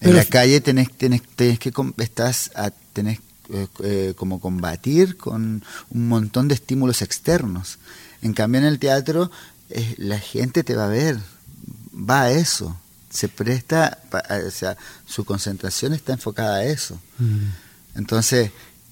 En 0.00 0.16
la 0.16 0.24
calle 0.24 0.60
tenés, 0.60 0.92
tenés, 0.92 1.22
tenés 1.22 1.60
que 1.60 1.72
estás 1.98 2.50
a, 2.56 2.70
tenés 2.92 3.20
eh, 3.50 3.68
eh, 3.84 4.14
como 4.16 4.40
combatir 4.40 5.16
con 5.16 5.64
un 5.90 6.08
montón 6.08 6.48
de 6.48 6.54
estímulos 6.54 7.02
externos. 7.02 7.78
En 8.20 8.34
cambio 8.34 8.60
en 8.60 8.66
el 8.66 8.80
teatro 8.80 9.30
eh, 9.70 9.94
la 9.98 10.18
gente 10.18 10.64
te 10.64 10.74
va 10.74 10.86
a 10.86 10.88
ver, 10.88 11.20
va 11.94 12.22
a 12.22 12.30
eso, 12.32 12.76
se 13.10 13.28
presta, 13.28 14.00
o 14.44 14.50
sea, 14.50 14.76
su 15.06 15.24
concentración 15.24 15.92
está 15.92 16.14
enfocada 16.14 16.56
a 16.56 16.64
eso. 16.64 17.00
Mm. 17.18 17.65
Entonces, 17.96 18.50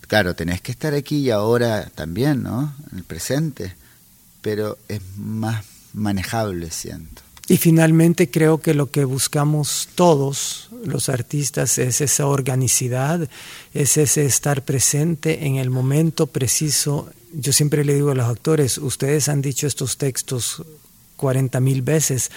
claro, 0.08 0.34
tenés 0.34 0.60
que 0.60 0.72
estar 0.72 0.94
aquí 0.94 1.18
y 1.18 1.30
ahora 1.30 1.90
también, 1.94 2.42
¿no? 2.42 2.74
En 2.90 2.98
el 2.98 3.04
presente, 3.04 3.74
pero 4.40 4.78
es 4.88 5.00
más 5.16 5.64
manejable, 5.92 6.70
siento. 6.70 7.22
Y 7.46 7.58
finalmente 7.58 8.30
creo 8.30 8.58
que 8.58 8.72
lo 8.72 8.90
que 8.90 9.04
buscamos 9.04 9.88
todos 9.94 10.70
los 10.84 11.10
artistas 11.10 11.76
es 11.76 12.00
esa 12.00 12.26
organicidad, 12.26 13.28
es 13.74 13.98
ese 13.98 14.24
estar 14.24 14.64
presente 14.64 15.46
en 15.46 15.56
el 15.56 15.68
momento 15.68 16.26
preciso. 16.26 17.10
Yo 17.34 17.52
siempre 17.52 17.84
le 17.84 17.94
digo 17.94 18.12
a 18.12 18.14
los 18.14 18.30
actores, 18.30 18.78
ustedes 18.78 19.28
han 19.28 19.42
dicho 19.42 19.66
estos 19.66 19.98
textos 19.98 20.62
40 21.16 21.60
mil 21.60 21.82
veces, 21.82 22.30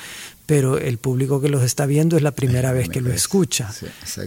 pero 0.47 0.79
el 0.79 0.97
público 0.97 1.41
que 1.41 1.49
los 1.49 1.62
está 1.62 1.86
viendo 1.86 2.15
es 2.15 2.23
la 2.23 2.31
primera 2.31 2.71
vez 2.71 2.88
que 2.88 3.01
lo 3.01 3.12
escucha. 3.12 3.69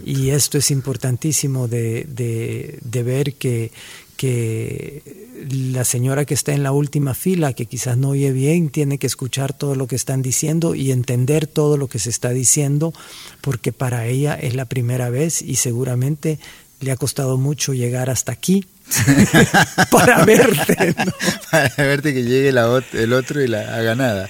y 0.05 0.29
esto 0.29 0.59
es 0.59 0.69
importantísimo 0.69 1.67
de, 1.67 2.05
de, 2.07 3.03
ver 3.03 3.33
que, 3.33 3.71
que 4.15 5.01
la 5.49 5.83
señora 5.83 6.25
que 6.25 6.35
está 6.35 6.53
en 6.53 6.61
la 6.61 6.71
última 6.71 7.15
fila, 7.15 7.53
que 7.53 7.65
quizás 7.65 7.97
no 7.97 8.09
oye 8.09 8.31
bien, 8.31 8.69
tiene 8.69 8.99
que 8.99 9.07
escuchar 9.07 9.51
todo 9.57 9.73
lo 9.73 9.87
que 9.87 9.95
están 9.95 10.21
diciendo 10.21 10.75
y 10.75 10.91
entender 10.91 11.47
todo 11.47 11.75
lo 11.75 11.87
que 11.87 11.97
se 11.97 12.11
está 12.11 12.29
diciendo, 12.29 12.93
porque 13.41 13.73
para 13.73 14.05
ella 14.05 14.35
es 14.35 14.53
la 14.53 14.65
primera 14.65 15.09
vez 15.09 15.41
y 15.41 15.55
seguramente 15.55 16.37
le 16.81 16.91
ha 16.91 16.97
costado 16.97 17.37
mucho 17.37 17.73
llegar 17.73 18.09
hasta 18.09 18.31
aquí 18.31 18.65
para 19.91 20.25
verte. 20.25 20.95
Para 21.51 21.73
verte 21.77 22.13
que 22.13 22.23
llegue 22.23 22.49
el 22.49 23.13
otro 23.13 23.41
y 23.41 23.47
la 23.47 23.75
haga 23.75 23.95
nada. 23.95 24.29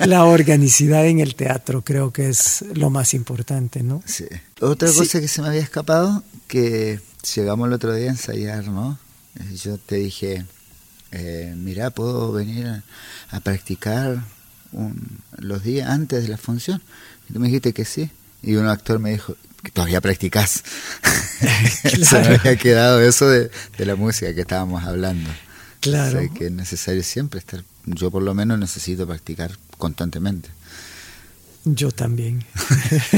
La 0.00 0.24
organicidad 0.24 1.06
en 1.06 1.20
el 1.20 1.34
teatro 1.34 1.82
creo 1.82 2.12
que 2.12 2.28
es 2.28 2.64
lo 2.74 2.90
más 2.90 3.14
importante, 3.14 3.82
¿no? 3.82 4.02
Sí. 4.06 4.26
Otra 4.60 4.92
cosa 4.92 5.20
que 5.20 5.28
se 5.28 5.42
me 5.42 5.48
había 5.48 5.60
escapado, 5.60 6.22
que 6.48 7.00
llegamos 7.34 7.68
el 7.68 7.74
otro 7.74 7.94
día 7.94 8.08
a 8.08 8.12
ensayar, 8.12 8.68
¿no? 8.68 8.98
Eh, 9.38 9.56
yo 9.56 9.78
te 9.78 9.96
dije, 9.96 10.44
eh, 11.12 11.54
mira, 11.56 11.90
¿puedo 11.90 12.32
venir 12.32 12.66
a, 13.30 13.40
practicar 13.40 14.24
los 15.38 15.62
días 15.62 15.88
antes 15.88 16.22
de 16.22 16.28
la 16.28 16.38
función? 16.38 16.82
Y 17.28 17.32
tú 17.32 17.40
me 17.40 17.46
dijiste 17.46 17.72
que 17.72 17.84
sí. 17.84 18.10
Y 18.42 18.56
un 18.56 18.66
actor 18.66 18.98
me 18.98 19.12
dijo, 19.12 19.36
todavía 19.70 20.00
practicás. 20.00 20.62
Se 22.02 22.20
me 22.20 22.36
había 22.36 22.56
quedado 22.56 23.00
eso 23.00 23.28
de, 23.28 23.50
la 23.78 23.96
música 23.96 24.34
que 24.34 24.42
estábamos 24.42 24.84
hablando. 24.84 25.30
Claro. 25.80 26.20
que 26.32 26.46
es 26.46 26.52
necesario 26.52 27.02
siempre 27.02 27.40
estar, 27.40 27.64
yo 27.86 28.08
por 28.12 28.22
lo 28.22 28.34
menos 28.34 28.56
necesito 28.56 29.04
practicar 29.04 29.50
constantemente. 29.78 30.48
Yo 31.64 31.90
también. 31.90 32.44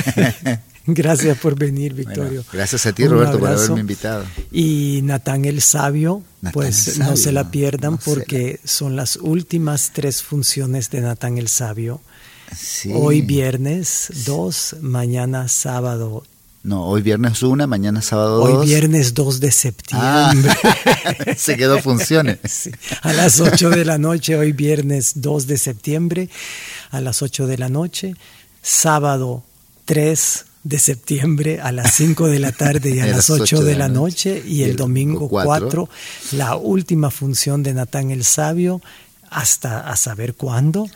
gracias 0.86 1.36
por 1.38 1.58
venir, 1.58 1.92
Victorio. 1.92 2.42
gracias 2.50 2.86
a 2.86 2.92
ti, 2.92 3.06
Roberto, 3.06 3.38
por 3.38 3.50
haberme 3.50 3.80
invitado. 3.80 4.24
Y 4.50 5.00
Natán 5.02 5.44
el 5.44 5.60
Sabio, 5.60 6.22
pues 6.54 6.98
no 6.98 7.18
se 7.18 7.32
la 7.32 7.50
pierdan 7.50 7.98
porque 7.98 8.60
son 8.64 8.96
las 8.96 9.16
últimas 9.16 9.92
tres 9.92 10.22
funciones 10.22 10.88
de 10.88 11.02
Natán 11.02 11.36
el 11.36 11.48
Sabio. 11.48 12.00
Hoy 12.94 13.20
viernes 13.20 14.08
2, 14.24 14.76
mañana 14.80 15.48
sábado 15.48 16.24
no, 16.64 16.86
hoy 16.86 17.02
viernes 17.02 17.42
una, 17.42 17.66
mañana 17.66 18.00
sábado 18.00 18.38
dos. 18.38 18.48
Hoy 18.48 18.66
viernes 18.66 19.12
2 19.12 19.38
de 19.38 19.50
septiembre. 19.52 20.02
Ah, 20.02 20.34
se 21.36 21.58
quedó 21.58 21.78
funciones. 21.78 22.70
a 23.02 23.12
las 23.12 23.38
8 23.38 23.68
de 23.68 23.84
la 23.84 23.98
noche, 23.98 24.34
hoy 24.34 24.52
viernes 24.52 25.20
2 25.20 25.46
de 25.46 25.58
septiembre, 25.58 26.30
a 26.90 27.02
las 27.02 27.20
8 27.20 27.46
de 27.46 27.58
la 27.58 27.68
noche. 27.68 28.14
Sábado 28.62 29.42
3 29.84 30.46
de 30.62 30.78
septiembre 30.78 31.60
a 31.60 31.70
las 31.70 31.94
5 31.96 32.28
de 32.28 32.38
la 32.38 32.50
tarde 32.50 32.94
y 32.94 33.00
a, 33.00 33.06
las 33.08 33.28
8, 33.28 33.62
de, 33.62 33.76
la 33.76 33.88
noche. 33.88 34.42
Y, 34.46 34.62
el, 34.62 34.76
domingo 34.76 35.28
4, 35.28 35.88
la 36.32 36.56
última 36.56 37.10
función 37.10 37.62
de 37.62 37.74
Natán 37.74 38.10
el 38.10 38.24
Sabio 38.24 38.80
hasta 39.34 39.80
a 39.90 39.96
saber 39.96 40.34
cuándo, 40.34 40.88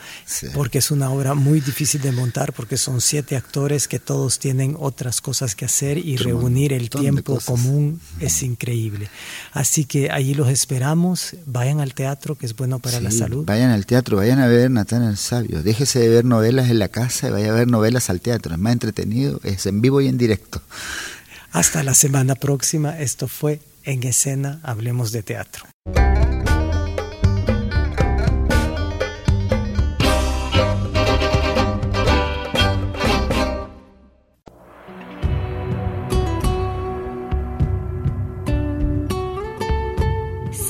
porque 0.55 0.79
es 0.79 0.93
una 0.93 1.11
obra 1.11 1.35
muy 1.35 1.61
difícil 1.61 2.01
de 2.01 2.13
montar, 2.13 2.53
porque 2.53 2.77
son 2.77 3.01
siete 3.01 3.35
actores 3.37 3.89
que 3.89 3.99
todos 3.99 4.39
tienen 4.39 4.77
otras 4.79 5.21
cosas 5.21 5.57
que 5.57 5.65
hacer 5.65 5.99
y 5.99 6.17
reunir 6.17 6.73
el 6.73 6.89
tiempo 6.89 7.41
común 7.45 8.01
es 8.21 8.45
increíble. 8.45 9.11
Así 9.53 9.87
que 9.87 10.13
allí 10.13 10.35
los 10.35 10.49
esperamos, 10.51 11.35
vayan 11.47 11.81
al 11.81 11.95
teatro, 11.95 12.37
que 12.37 12.47
es 12.47 12.55
bueno 12.55 12.79
para 12.79 13.01
la 13.01 13.11
salud. 13.11 13.45
Vayan 13.45 13.71
al 13.71 13.87
teatro, 13.87 14.19
vayan 14.19 14.39
a 14.39 14.47
ver 14.47 14.71
Natán 14.71 15.03
el 15.03 15.17
Sabio, 15.17 15.65
déjese 15.65 15.99
de 15.99 16.09
ver 16.09 16.25
novelas 16.25 16.71
en 16.71 16.79
la 16.79 16.89
casa 16.89 17.29
y 17.29 17.33
vaya 17.33 17.51
a 17.51 17.55
ver 17.55 17.67
novelas 17.67 18.09
al 18.09 18.21
teatro, 18.21 18.53
es 18.53 18.59
más 18.61 18.73
entretenido, 18.73 19.41
es 19.43 19.67
en 19.67 19.81
vivo 19.81 20.01
y 20.01 20.07
en 20.07 20.17
directo. 20.17 20.63
Hasta 21.51 21.83
la 21.83 21.95
semana 21.95 22.37
próxima, 22.37 23.01
esto 23.01 23.27
fue 23.27 23.61
En 23.83 24.05
Escena, 24.05 24.61
Hablemos 24.63 25.11
de 25.11 25.25
Teatro. 25.25 25.65